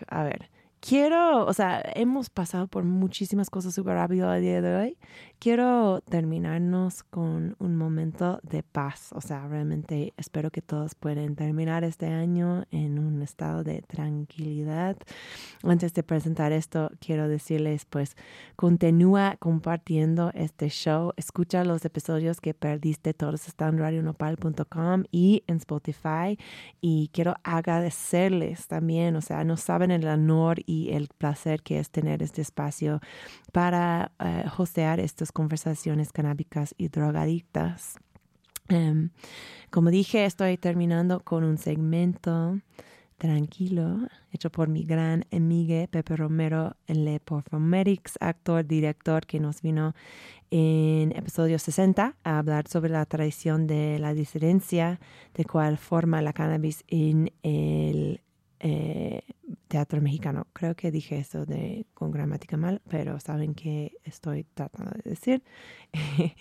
a 0.07 0.23
ver, 0.23 0.50
quiero, 0.81 1.45
o 1.45 1.53
sea, 1.53 1.81
hemos 1.95 2.29
pasado 2.29 2.67
por 2.67 2.83
muchísimas 2.83 3.49
cosas 3.49 3.73
súper 3.73 3.93
rápido 3.93 4.29
a 4.29 4.37
día 4.37 4.61
de 4.61 4.75
hoy. 4.75 4.97
Quiero 5.39 6.01
terminarnos 6.01 7.03
con 7.03 7.55
un 7.59 7.75
momento 7.75 8.39
de 8.43 8.63
paz. 8.63 9.09
O 9.13 9.21
sea, 9.21 9.47
realmente 9.47 10.13
espero 10.17 10.51
que 10.51 10.61
todos 10.61 10.93
puedan 10.95 11.35
terminar 11.35 11.83
este 11.83 12.07
año 12.07 12.65
en 12.71 12.99
un 12.99 13.21
estado 13.21 13.63
de 13.63 13.81
tranquilidad. 13.81 14.97
Antes 15.63 15.93
de 15.93 16.03
presentar 16.03 16.51
esto, 16.51 16.91
quiero 16.99 17.27
decirles, 17.27 17.85
pues, 17.85 18.15
continúa 18.55 19.37
compartiendo 19.39 20.31
este 20.33 20.69
show. 20.69 21.13
Escucha 21.15 21.63
los 21.63 21.85
episodios 21.85 22.41
que 22.41 22.53
perdiste. 22.53 23.13
Todos 23.13 23.47
están 23.47 23.75
en 23.75 23.79
radionopal.com 23.79 25.03
y 25.11 25.43
en 25.47 25.57
Spotify. 25.57 26.37
Y 26.81 27.09
quiero 27.13 27.35
agradecerles 27.43 28.67
también, 28.67 29.15
o 29.15 29.21
sea, 29.21 29.43
no 29.43 29.57
saben 29.57 29.91
el 29.91 30.07
honor 30.07 30.59
el 30.91 31.09
placer 31.17 31.61
que 31.61 31.79
es 31.79 31.89
tener 31.89 32.23
este 32.23 32.41
espacio 32.41 32.99
para 33.51 34.11
uh, 34.19 34.61
hostear 34.61 34.99
estas 34.99 35.31
conversaciones 35.31 36.11
canábicas 36.11 36.73
y 36.77 36.87
drogadictas. 36.87 37.95
Um, 38.69 39.09
como 39.69 39.89
dije, 39.89 40.25
estoy 40.25 40.57
terminando 40.57 41.19
con 41.19 41.43
un 41.43 41.57
segmento 41.57 42.59
tranquilo, 43.21 44.07
hecho 44.31 44.49
por 44.49 44.67
mi 44.67 44.83
gran 44.83 45.25
amiga 45.31 45.85
Pepe 45.87 46.15
Romero, 46.15 46.75
el 46.87 47.19
Performatics, 47.19 48.17
actor, 48.19 48.65
director, 48.65 49.27
que 49.27 49.39
nos 49.39 49.61
vino 49.61 49.93
en 50.49 51.11
episodio 51.15 51.59
60 51.59 52.15
a 52.23 52.39
hablar 52.39 52.67
sobre 52.67 52.89
la 52.89 53.05
tradición 53.05 53.67
de 53.67 53.99
la 53.99 54.15
disidencia, 54.15 54.99
de 55.35 55.45
cuál 55.45 55.77
forma 55.77 56.23
la 56.23 56.33
cannabis 56.33 56.83
en 56.87 57.31
el 57.43 58.21
eh, 58.63 59.21
teatro 59.67 60.01
mexicano. 60.01 60.45
Creo 60.53 60.75
que 60.75 60.91
dije 60.91 61.17
esto 61.17 61.45
de, 61.45 61.85
con 61.95 62.11
gramática 62.11 62.57
mal, 62.57 62.81
pero 62.87 63.19
saben 63.19 63.55
que 63.55 63.93
estoy 64.03 64.43
tratando 64.53 64.91
de 65.03 65.09
decir. 65.09 65.43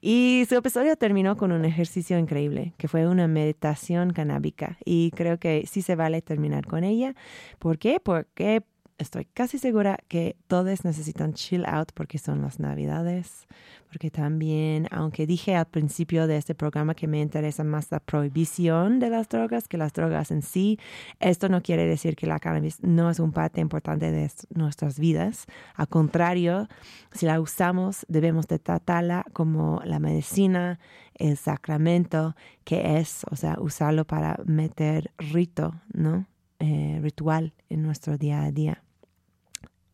y 0.00 0.44
su 0.48 0.54
episodio 0.54 0.96
terminó 0.96 1.36
con 1.36 1.50
un 1.50 1.64
ejercicio 1.64 2.16
increíble, 2.16 2.74
que 2.78 2.86
fue 2.86 3.08
una 3.08 3.26
meditación 3.26 4.12
canábica. 4.12 4.78
Y 4.84 5.10
creo 5.12 5.38
que 5.38 5.66
sí 5.66 5.82
se 5.82 5.96
vale 5.96 6.22
terminar 6.22 6.66
con 6.66 6.84
ella. 6.84 7.14
¿Por 7.58 7.78
qué? 7.78 7.98
Porque 7.98 8.62
estoy 8.98 9.24
casi 9.24 9.58
segura 9.58 9.98
que 10.08 10.36
todos 10.46 10.84
necesitan 10.84 11.34
chill 11.34 11.64
out 11.66 11.90
porque 11.94 12.18
son 12.18 12.42
las 12.42 12.60
navidades, 12.60 13.46
porque 13.88 14.10
también, 14.10 14.88
aunque 14.90 15.26
dije 15.26 15.56
al 15.56 15.66
principio 15.66 16.26
de 16.26 16.36
este 16.36 16.54
programa 16.54 16.94
que 16.94 17.06
me 17.06 17.20
interesa 17.20 17.64
más 17.64 17.90
la 17.90 18.00
prohibición 18.00 18.98
de 19.00 19.10
las 19.10 19.28
drogas 19.28 19.68
que 19.68 19.76
las 19.76 19.92
drogas 19.92 20.30
en 20.30 20.42
sí, 20.42 20.78
esto 21.20 21.48
no 21.48 21.62
quiere 21.62 21.86
decir 21.86 22.16
que 22.16 22.26
la 22.26 22.38
cannabis 22.38 22.82
no 22.82 23.10
es 23.10 23.18
un 23.18 23.32
parte 23.32 23.60
importante 23.60 24.10
de 24.10 24.30
nuestras 24.54 24.98
vidas. 24.98 25.46
Al 25.74 25.88
contrario, 25.88 26.68
si 27.12 27.26
la 27.26 27.40
usamos, 27.40 28.04
debemos 28.08 28.46
de 28.46 28.58
tratarla 28.58 29.24
como 29.32 29.80
la 29.84 29.98
medicina, 29.98 30.78
el 31.14 31.36
sacramento 31.36 32.34
que 32.64 32.98
es, 32.98 33.24
o 33.30 33.36
sea, 33.36 33.56
usarlo 33.60 34.04
para 34.04 34.38
meter 34.44 35.12
rito, 35.18 35.74
¿no? 35.92 36.26
Eh, 36.66 36.98
ritual 37.02 37.52
en 37.68 37.82
nuestro 37.82 38.16
día 38.16 38.42
a 38.42 38.50
día. 38.50 38.82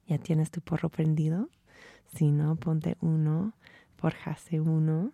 ¿Ya 0.06 0.18
tienes 0.18 0.52
tu 0.52 0.60
porro 0.60 0.88
prendido? 0.88 1.48
Si 2.14 2.30
no, 2.30 2.54
ponte 2.54 2.96
uno, 3.00 3.54
forjase 3.96 4.60
uno. 4.60 5.10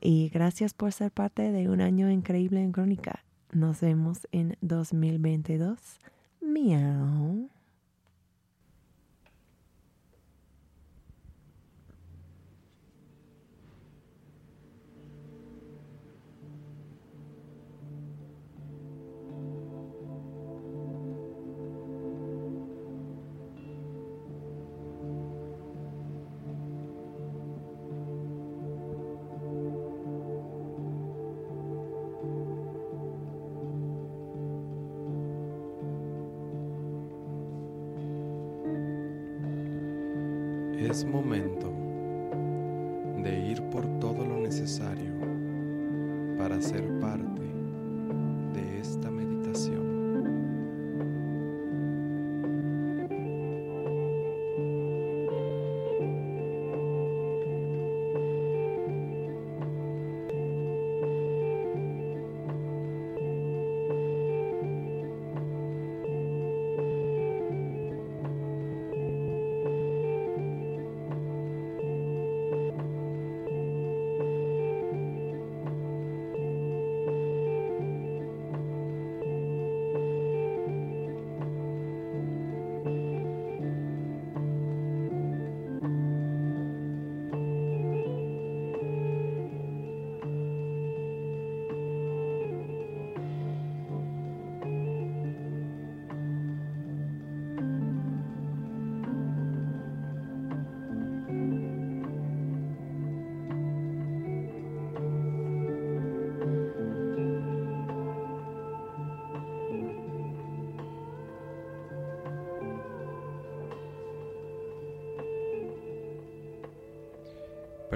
Y 0.00 0.30
gracias 0.30 0.74
por 0.74 0.92
ser 0.92 1.12
parte 1.12 1.52
de 1.52 1.68
un 1.68 1.80
año 1.80 2.10
increíble 2.10 2.60
en 2.60 2.72
Crónica. 2.72 3.22
Nos 3.52 3.82
vemos 3.82 4.26
en 4.32 4.56
2022. 4.62 5.78
Miau. 6.40 7.50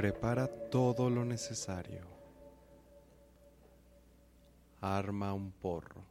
Prepara 0.00 0.46
todo 0.46 1.10
lo 1.10 1.26
necesario. 1.26 2.00
Arma 4.80 5.34
un 5.34 5.52
porro. 5.52 6.02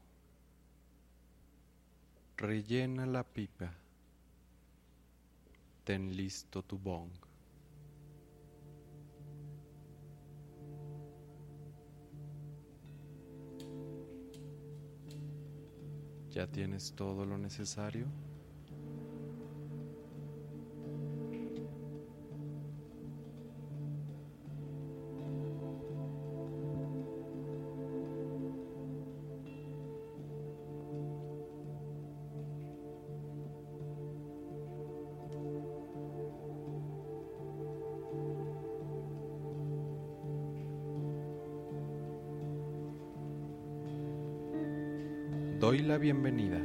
Rellena 2.38 3.08
la 3.08 3.24
pipa. 3.24 3.74
Ten 5.84 6.16
listo 6.16 6.62
tu 6.62 6.78
bong. 6.78 7.10
¿Ya 16.30 16.46
tienes 16.46 16.94
todo 16.94 17.26
lo 17.26 17.40
necesario? 17.40 18.06
Bienvenida 46.00 46.62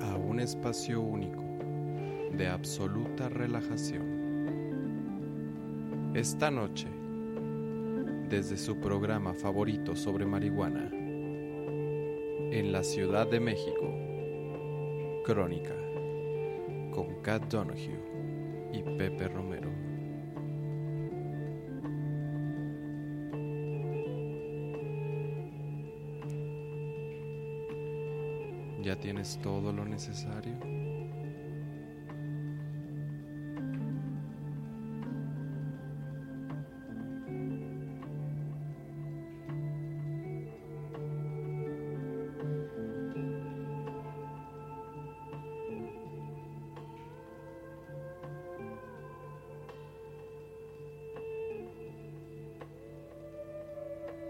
a 0.00 0.16
un 0.16 0.40
espacio 0.40 1.00
único 1.00 1.40
de 2.36 2.48
absoluta 2.48 3.28
relajación. 3.28 4.02
Esta 6.12 6.50
noche, 6.50 6.88
desde 8.28 8.56
su 8.56 8.80
programa 8.80 9.32
favorito 9.32 9.94
sobre 9.94 10.26
marihuana, 10.26 10.90
en 12.50 12.72
la 12.72 12.82
Ciudad 12.82 13.28
de 13.28 13.38
México, 13.38 13.94
Crónica, 15.24 15.76
con 16.90 17.22
Kat 17.22 17.44
Donahue 17.44 18.00
y 18.72 18.82
Pepe 18.98 19.28
Romero. 19.28 19.43
Tienes 29.04 29.38
todo 29.42 29.70
lo 29.70 29.84
necesario? 29.84 30.58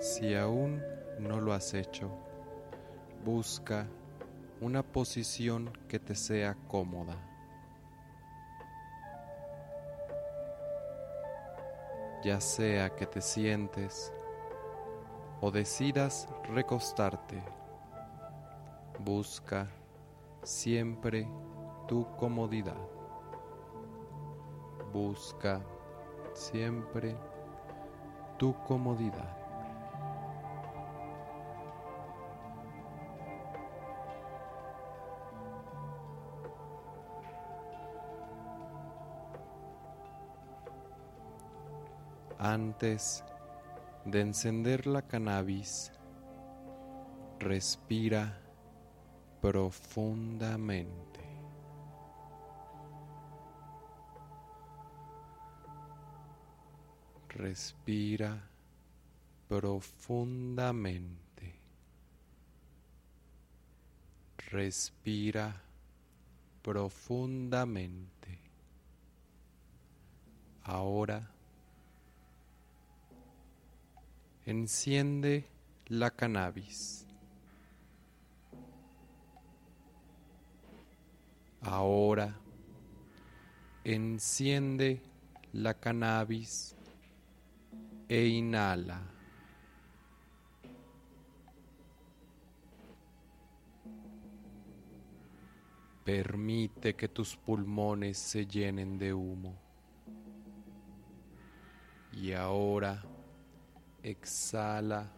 Si 0.01 0.35
aún 0.35 0.83
no 1.21 1.41
lo 1.41 1.53
has 1.53 1.75
hecho, 1.75 2.11
busca 3.25 3.87
una 4.65 4.83
posición 4.83 5.71
que 5.89 5.99
te 5.99 6.15
sea 6.15 6.57
cómoda. 6.69 7.17
Ya 12.25 12.41
sea 12.41 12.89
que 12.89 13.05
te 13.05 13.21
sientes 13.21 14.11
o 15.43 15.51
decidas 15.51 16.27
recostarte, 16.45 17.43
busca 19.01 19.69
siempre 20.43 21.29
tu 21.87 22.07
comodidad. 22.17 22.81
Busca 24.95 25.61
siempre 26.33 27.15
tu 28.39 28.55
comodidad. 28.65 29.44
Antes 42.55 43.25
de 44.05 44.21
encender 44.21 44.87
la 44.87 45.03
cannabis, 45.03 45.91
respira 47.41 48.39
profundamente. 49.41 51.21
Respira 57.29 58.41
profundamente. 59.49 61.59
Respira 64.53 65.61
profundamente. 66.63 68.39
Ahora 70.63 71.34
enciende 74.47 75.47
la 75.87 76.11
cannabis. 76.11 77.07
Ahora 81.63 82.39
enciende 83.85 85.01
la 85.53 85.73
cannabis 85.73 86.77
e 88.07 88.27
inhala. 88.27 89.01
Permite 96.05 96.95
que 96.95 97.09
tus 97.09 97.35
pulmones 97.35 98.19
se 98.19 98.47
llenen 98.47 98.99
de 98.99 99.15
humo. 99.15 99.55
Y 102.13 102.33
ahora 102.33 103.03
exhala 104.05 105.11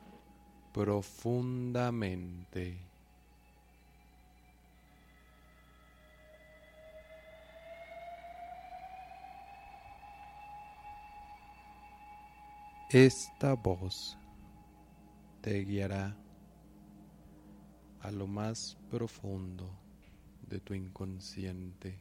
profundamente. 0.72 2.78
Esta 12.89 13.55
voz 13.55 14.16
te 15.41 15.64
guiará 15.64 16.16
a 18.03 18.11
lo 18.12 18.28
más 18.28 18.78
profundo 18.89 19.68
de 20.49 20.61
tu 20.61 20.74
inconsciente. 20.74 21.99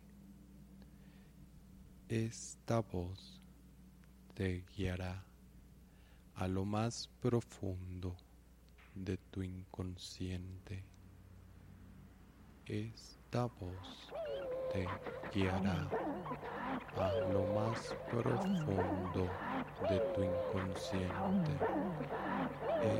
Esta 2.07 2.81
voz 2.81 3.41
te 4.35 4.63
guiará 4.77 5.23
a 6.37 6.47
lo 6.47 6.65
más 6.65 7.09
profundo 7.21 8.15
de 8.93 9.17
tu 9.17 9.41
inconsciente. 9.41 10.83
Esta 12.65 13.45
voz 13.45 14.11
te 14.73 14.85
guiará 15.33 15.87
a 16.97 17.11
lo 17.31 17.45
más 17.53 17.95
profundo 18.09 19.29
de 19.89 19.99
tu 20.13 20.23
inconsciente. 20.23 21.51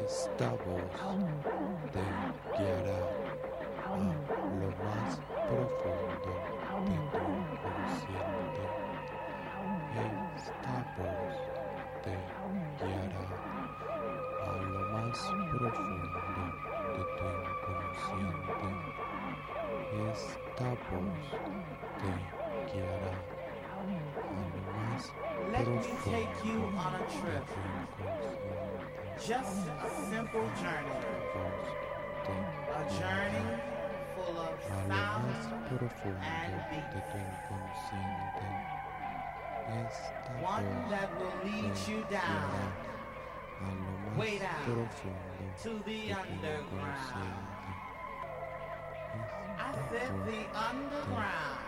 Esta 0.04 0.50
voz 0.52 0.94
te 1.92 2.04
guiará 2.58 3.02
a 3.86 3.98
lo 4.60 4.70
más 4.84 5.20
profundo 5.48 6.32
de 6.86 6.96
tu 7.12 7.22
inconsciente. 7.42 8.64
Esta 10.36 10.96
voz 10.98 11.55
te 12.06 12.14
guiará 12.86 13.24
a 14.46 14.56
lo 14.62 14.82
más 14.94 15.20
profundo 15.58 16.20
de 16.94 17.04
tu 17.18 17.26
inconsciente. 17.50 18.68
Esta 20.12 20.70
voz 20.70 21.20
te 22.00 22.12
guiará 22.72 23.16
a 23.66 23.82
lo 23.82 24.62
más 24.74 25.04
Let 25.52 25.66
me 25.68 25.80
take 26.04 26.38
you 26.46 26.60
on 26.78 26.94
a 26.94 27.04
trip. 27.18 27.48
Just 29.18 29.68
a 29.68 29.90
simple 30.10 30.48
journey. 30.62 31.00
A 32.72 32.84
journey 33.00 33.48
full 34.16 34.38
of 34.38 34.56
sound 34.88 35.26
and 36.22 36.54
de 36.94 37.02
One 39.66 40.64
that 40.92 41.10
will 41.20 41.34
lead 41.44 41.72
you 41.88 42.06
down, 42.12 42.72
way 44.16 44.38
down 44.38 44.90
to 45.64 45.70
the 45.88 46.12
underground. 46.14 47.34
I 49.58 49.74
said 49.90 50.12
the 50.28 50.46
underground, 50.56 51.66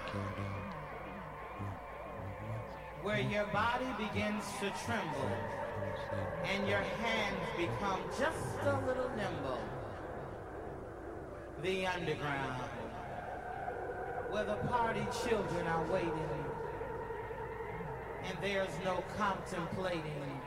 where 3.02 3.20
your 3.20 3.46
body 3.48 3.88
begins 3.98 4.44
to 4.60 4.72
tremble 4.86 5.32
and 6.46 6.68
your 6.68 6.78
hands 7.02 7.40
become 7.58 8.02
just 8.10 8.64
a 8.64 8.80
little 8.86 9.10
nimble. 9.18 9.60
The 11.64 11.88
underground, 11.88 12.62
where 14.30 14.44
the 14.44 14.56
party 14.68 15.08
children 15.24 15.66
are 15.66 15.84
waiting 15.92 16.47
and 18.28 18.38
there's 18.42 18.70
no 18.84 19.04
contemplating 19.18 20.42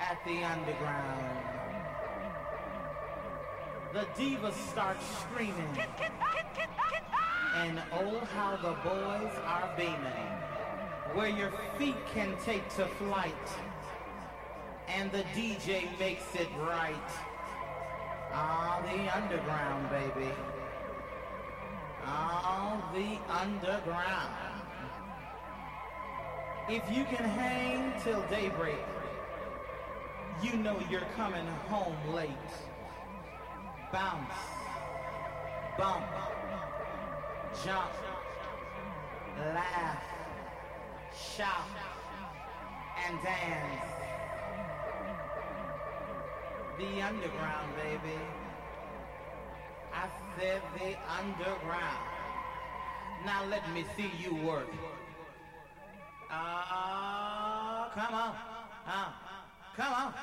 at 0.00 0.18
the 0.24 0.42
underground. 0.42 1.36
The 3.92 4.06
divas 4.16 4.54
start 4.70 4.96
screaming, 5.20 5.76
and 7.56 7.82
oh, 7.92 8.20
how 8.34 8.56
the 8.56 8.74
boys 8.88 9.32
are 9.44 9.70
beaming. 9.76 10.28
Where 11.14 11.28
your 11.28 11.52
feet 11.76 11.96
can 12.14 12.36
take 12.44 12.68
to 12.76 12.86
flight, 12.86 13.34
and 14.88 15.10
the 15.10 15.24
DJ 15.34 15.98
makes 15.98 16.34
it 16.34 16.48
right. 16.60 17.10
Ah, 18.32 18.80
the 18.82 19.16
underground, 19.16 19.90
baby. 19.90 20.30
Ah, 22.04 22.92
the 22.94 23.18
underground. 23.28 24.49
If 26.72 26.88
you 26.88 27.02
can 27.02 27.24
hang 27.24 27.92
till 28.04 28.22
daybreak, 28.30 28.78
you 30.40 30.56
know 30.56 30.78
you're 30.88 31.08
coming 31.16 31.44
home 31.68 32.14
late. 32.14 32.30
Bounce, 33.92 34.40
bump, 35.76 36.06
jump, 37.64 37.90
laugh, 39.52 40.04
shout, 41.12 41.66
and 43.04 43.18
dance. 43.24 43.84
The 46.78 47.02
underground, 47.02 47.72
baby. 47.82 48.16
I 49.92 50.06
said 50.38 50.62
the 50.78 50.94
underground. 51.18 52.04
Now 53.26 53.44
let 53.46 53.68
me 53.74 53.84
see 53.96 54.12
you 54.22 54.36
work. 54.46 54.68
Ah, 56.32 57.90
come 57.94 58.14
on. 58.14 58.34
Ah, 58.86 59.12
come 59.76 59.92
on. 59.92 60.14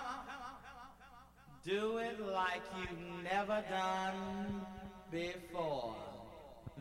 Do 1.65 1.97
it 1.97 2.19
like 2.21 2.61
you've 2.79 2.97
never 3.23 3.61
done 3.69 4.61
before. 5.11 5.95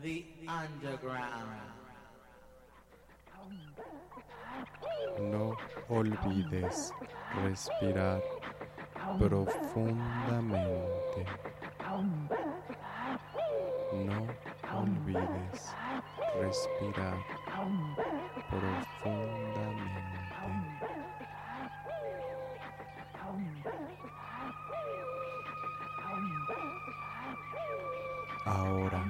The 0.01 0.23
underground. 0.47 1.59
No 5.19 5.57
olvides 5.89 6.93
respirar 7.43 8.21
profundamente. 9.17 11.25
No 14.05 14.27
olvides 14.71 15.75
respirar 16.39 17.17
profundamente. 18.49 20.07
Ahora, 28.45 29.03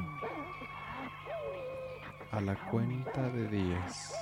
a 2.31 2.41
la 2.41 2.55
cuenta 2.71 3.29
de 3.29 3.47
10, 3.47 4.15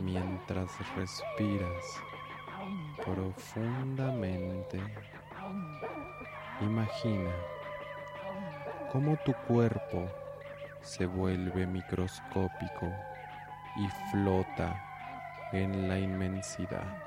mientras 0.00 0.70
respiras 0.96 2.02
profundamente, 3.04 4.80
imagina 6.60 7.30
cómo 8.90 9.16
tu 9.24 9.32
cuerpo 9.46 10.08
se 10.80 11.06
vuelve 11.06 11.66
microscópico 11.66 12.92
y 13.76 13.88
flota 14.10 15.48
en 15.52 15.88
la 15.88 15.98
inmensidad. 15.98 17.02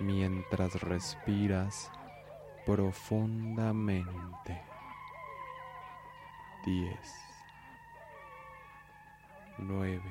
Mientras 0.00 0.80
respiras 0.82 1.90
profundamente. 2.66 4.62
10 6.64 6.98
9 9.58 10.02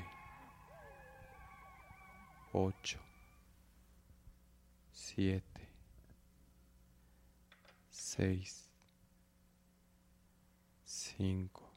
8 2.52 3.00
7 4.92 5.44
6 7.90 8.70
5 10.86 11.74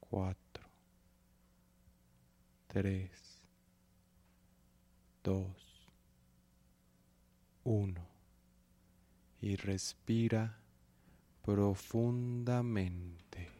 4 0.00 0.43
3 2.74 3.08
2 5.22 5.46
1 7.62 7.94
y 9.40 9.54
respira 9.54 10.58
profundamente. 11.44 13.53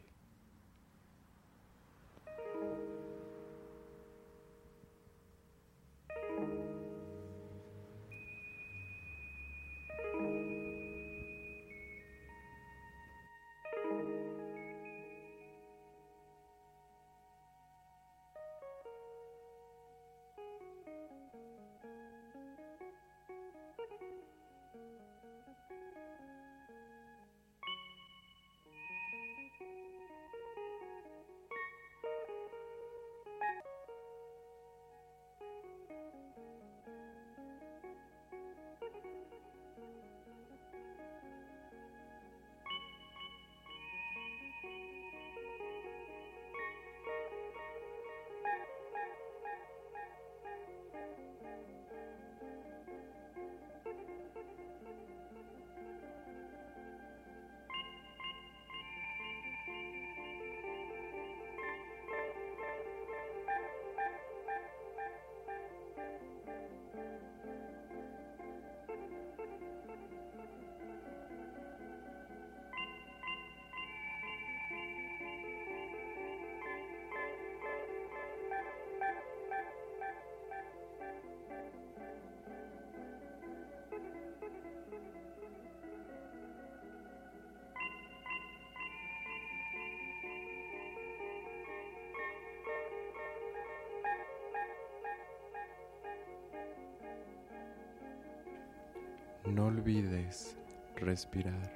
No 99.47 99.67
olvides 99.67 100.57
respirar 100.95 101.71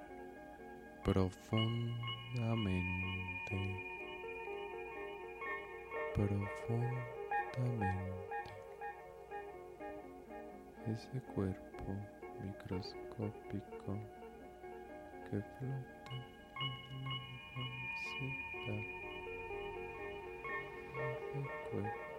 profundamente, 1.04 1.70
profundamente. 6.16 6.90
Ese 10.88 11.22
cuerpo 11.36 11.96
microscópico 12.44 13.92
que 15.30 15.38
flota 15.40 16.16
en 16.60 16.74
la 17.06 17.14
inmensidad. 18.66 18.84
Ese 20.98 21.40
cuerpo 21.70 22.19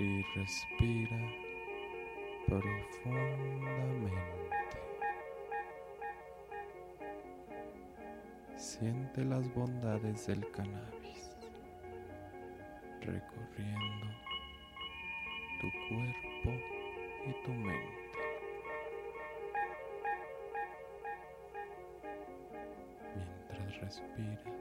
y 0.00 0.22
respira 0.34 1.18
profundamente. 2.46 4.10
Siente 8.56 9.24
las 9.24 9.52
bondades 9.54 10.26
del 10.26 10.50
cannabis 10.52 11.36
recorriendo 13.00 14.06
tu 15.60 15.70
cuerpo 15.88 16.50
y 17.26 17.44
tu 17.44 17.52
mente. 17.52 18.10
Mientras 23.16 23.80
respiras 23.80 24.59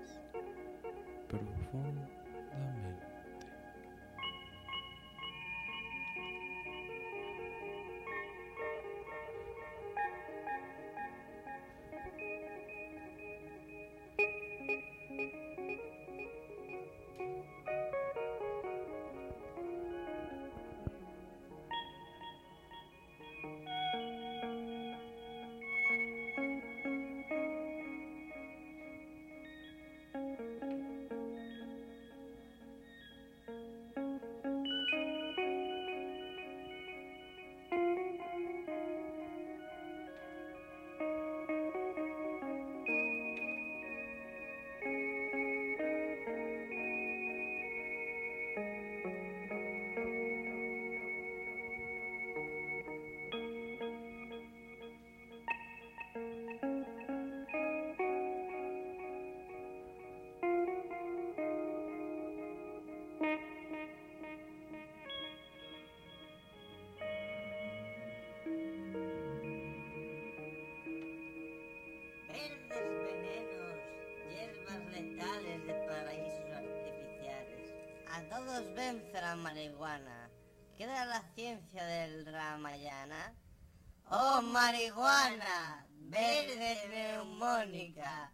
todos 78.59 78.75
vence 78.75 79.21
la 79.21 79.35
marihuana. 79.35 80.29
Queda 80.77 81.05
la 81.05 81.21
ciencia 81.33 81.85
del 81.85 82.25
Ramayana. 82.25 83.33
Oh 84.09 84.41
marihuana, 84.41 85.85
verde 85.91 86.87
neumónica, 86.89 88.31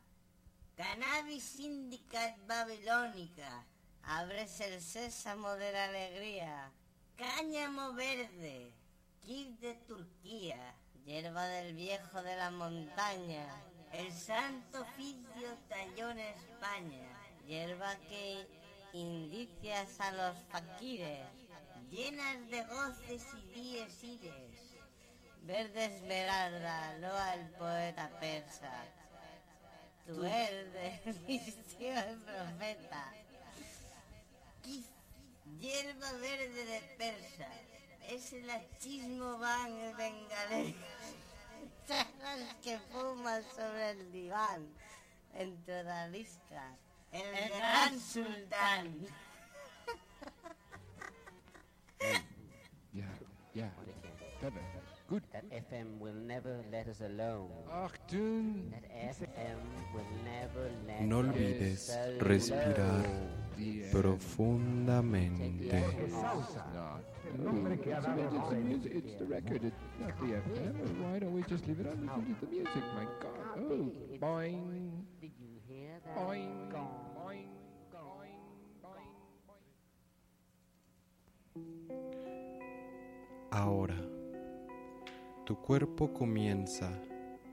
cannabis 0.77 1.59
indica 1.59 2.37
babilónica, 2.47 3.65
abres 4.03 4.61
el 4.61 4.81
sésamo 4.81 5.55
de 5.55 5.71
la 5.73 5.85
alegría, 5.85 6.71
cáñamo 7.17 7.93
verde, 7.93 8.73
kit 9.19 9.59
de 9.59 9.73
Turquía, 9.87 10.75
hierba 11.03 11.45
del 11.47 11.75
viejo 11.75 12.23
de 12.23 12.37
la 12.37 12.51
montaña, 12.51 13.47
el 13.91 14.13
santo 14.13 14.81
oficio 14.81 15.57
talló 15.67 16.11
en 16.11 16.19
España, 16.19 17.09
hierba 17.45 17.97
que 18.07 18.47
indicias 18.95 19.99
a 19.99 20.11
los 20.13 20.37
faquires, 20.49 21.27
llenas 21.91 22.49
de 22.49 22.63
goces 22.63 23.25
y 23.33 23.53
díes 23.53 24.03
ires. 24.03 24.75
Verde 25.41 25.85
esmeralda, 25.85 26.97
loa 26.99 27.31
al 27.31 27.49
poeta 27.51 28.09
persa, 28.19 28.71
tu 30.05 30.21
verde 30.21 31.01
vistió 31.27 31.99
el 31.99 32.17
profeta. 32.19 33.13
Hierba 35.59 36.11
verde 36.13 36.65
de 36.65 36.81
persa, 36.97 37.49
es 38.09 38.33
el 38.33 38.49
achismo 38.49 39.37
van 39.37 39.71
el 39.73 39.95
bengalés. 39.95 40.75
Charlas 41.87 42.55
que 42.63 42.79
fuman 42.79 43.43
sobre 43.55 43.91
el 43.91 44.11
diván, 44.11 44.67
en 45.35 45.55
toda 45.65 46.07
lista, 46.07 46.75
el 47.11 47.49
gran 47.57 47.99
sultán. 47.99 48.87
Ja, 52.93 53.05
ja. 53.53 53.69
Verder. 54.41 54.61
Goed. 55.09 55.21
That 55.33 55.43
FM 55.51 55.99
will 55.99 56.15
never 56.15 56.63
let 56.71 56.87
us 56.87 57.01
alone. 57.01 57.49
Achtung. 57.71 58.71
That 58.71 58.83
FM 59.15 59.59
will 59.93 60.11
never 60.23 60.69
let 60.87 61.01
No 61.01 61.19
us 61.19 61.25
olvides 61.27 61.89
alone. 61.89 62.19
respirar 62.19 63.05
profundamente. 63.91 65.83
No. 67.37 67.67
It's, 67.67 68.85
it's, 68.85 68.85
it's 68.95 69.15
the 69.19 69.25
record, 69.25 69.63
it's 69.65 69.75
not 69.99 70.17
the 70.19 70.33
FM. 70.41 70.73
Why 71.03 71.19
don't 71.19 71.33
we 71.33 71.43
just 71.43 71.67
leave 71.67 71.79
it 71.81 71.87
on? 71.87 71.99
Listen 72.01 72.35
to 72.39 72.45
the 72.45 72.51
music, 72.51 72.83
my 72.95 73.05
God. 73.21 73.59
Oh, 73.59 73.91
boing. 74.19 74.94
Ahora, 83.51 83.95
tu 85.45 85.55
cuerpo 85.61 86.11
comienza 86.11 86.89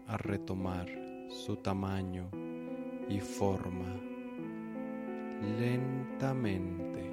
a 0.08 0.16
retomar 0.16 0.88
su 1.28 1.56
tamaño 1.56 2.28
y 3.08 3.20
forma 3.20 4.00
lentamente 5.58 7.10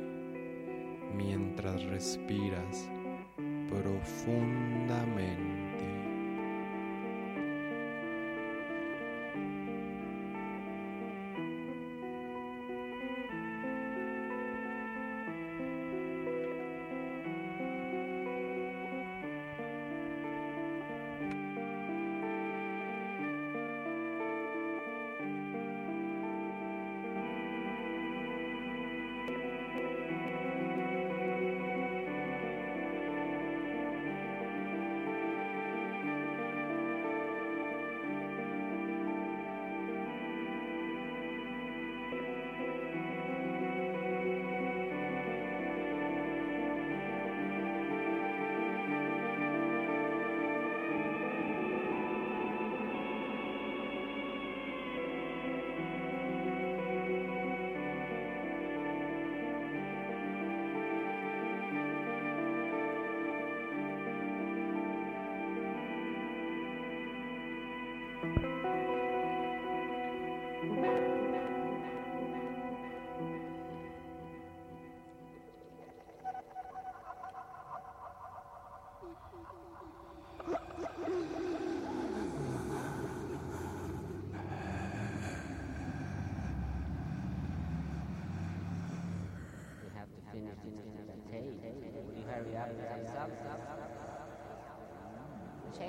mientras 1.15 1.83
respiras 1.83 2.89
profundamente. 3.69 5.68
I 95.79 95.85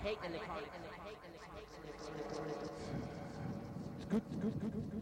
hate 0.00 0.20
the 0.22 0.28
electronics. 0.28 0.68
I 0.70 1.08
hate 1.08 1.18
the 1.22 1.28
good, 4.08 4.22
good, 4.30 4.40
good, 4.40 4.72
good, 4.72 4.90
good, 4.90 4.97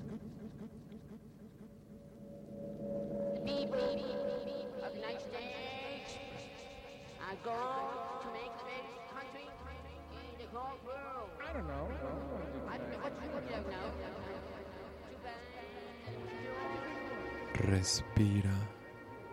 Respira 17.64 18.52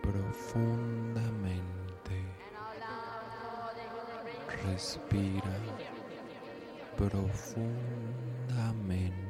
profundamente. 0.02 2.16
Respira 4.66 5.60
profundamente. 6.96 9.23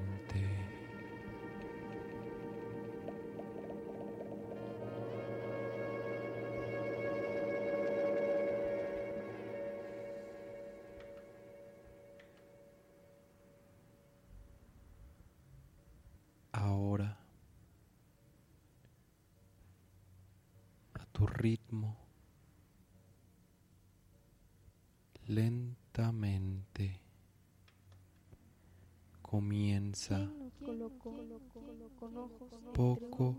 Tu 21.24 21.28
ritmo, 21.28 21.96
lentamente. 25.28 27.00
Comienza 29.22 30.30
poco 32.74 33.36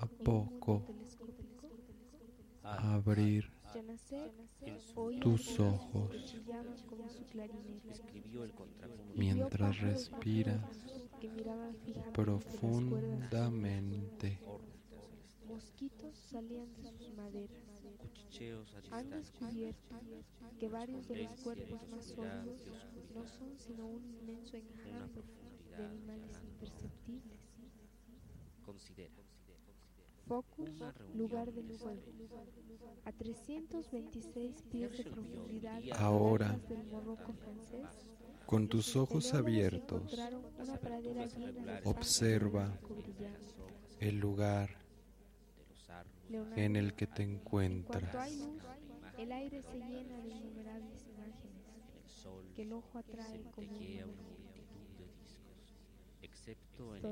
a 0.00 0.06
poco 0.24 0.82
a 2.64 2.94
abrir 2.94 3.50
tus 5.20 5.60
ojos. 5.60 6.34
mientras 9.14 9.80
respiras 9.80 10.62
profundamente. 12.12 14.38
Mosquitos 15.48 16.14
salían 16.30 16.72
de 16.74 16.82
sus 16.82 17.14
maderas. 17.14 17.82
Cuchicheos 17.98 18.74
a 18.74 18.98
Han 18.98 19.10
descubierto 19.10 19.96
que 20.60 20.68
varios 20.68 21.08
de 21.08 21.22
los 21.22 21.32
cuerpos 21.40 21.88
más 21.88 22.04
sólidos 22.04 22.60
no 23.14 23.26
son 23.26 23.58
sino 23.58 23.86
un 23.86 24.04
inmenso 24.04 24.56
enjambre 24.56 25.22
de 25.76 25.84
animales 25.84 26.38
imperceptibles. 26.44 27.40
Considera. 28.64 29.14
Focus, 30.26 30.70
lugar 31.14 31.50
del 31.50 31.68
de 31.68 31.78
fuego. 31.78 32.02
A 33.06 33.12
326 33.12 34.62
pies 34.70 34.98
de 34.98 35.04
profundidad 35.04 35.80
Ahora, 35.94 36.50
atrás 36.50 36.68
del 36.68 36.84
morroco 36.84 37.32
francés, 37.32 38.06
con 38.44 38.68
tus 38.68 38.94
ojos 38.96 39.32
abiertos, 39.32 40.14
observa 41.84 42.78
el 44.00 44.18
lugar 44.18 44.77
en 46.56 46.76
el 46.76 46.94
que 46.94 47.06
te 47.06 47.22
En 47.22 47.38
cuanto 47.38 47.96
hay 47.98 48.04
encuentras. 48.04 48.36
luz, 48.36 48.62
el 49.18 49.32
aire 49.32 49.62
se 49.62 49.78
llena 49.78 50.18
de 50.18 50.28
innumerables 50.28 51.06
imágenes 51.06 51.48
que 52.54 52.62
el 52.62 52.72
ojo 52.72 52.98
atrae 52.98 53.42
como 53.52 53.70
una 53.70 54.06
excepto 56.22 56.96
en 56.96 57.02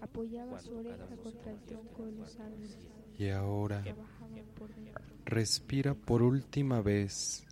apoyaba 0.00 0.58
su 0.60 0.76
oreja 0.76 1.06
contra 1.22 1.52
el 1.52 1.60
tronco 1.60 2.06
de 2.06 2.12
los 2.12 2.38
árboles. 2.38 2.78
Y 3.18 3.28
ahora 3.28 3.82
por 4.56 4.70
respira 5.24 5.94
por 5.94 6.22
última 6.22 6.80
vez 6.80 7.44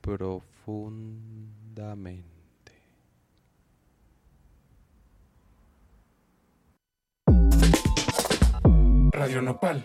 profundamente. 0.00 2.35
Radio 9.16 9.40
Nopal 9.40 9.82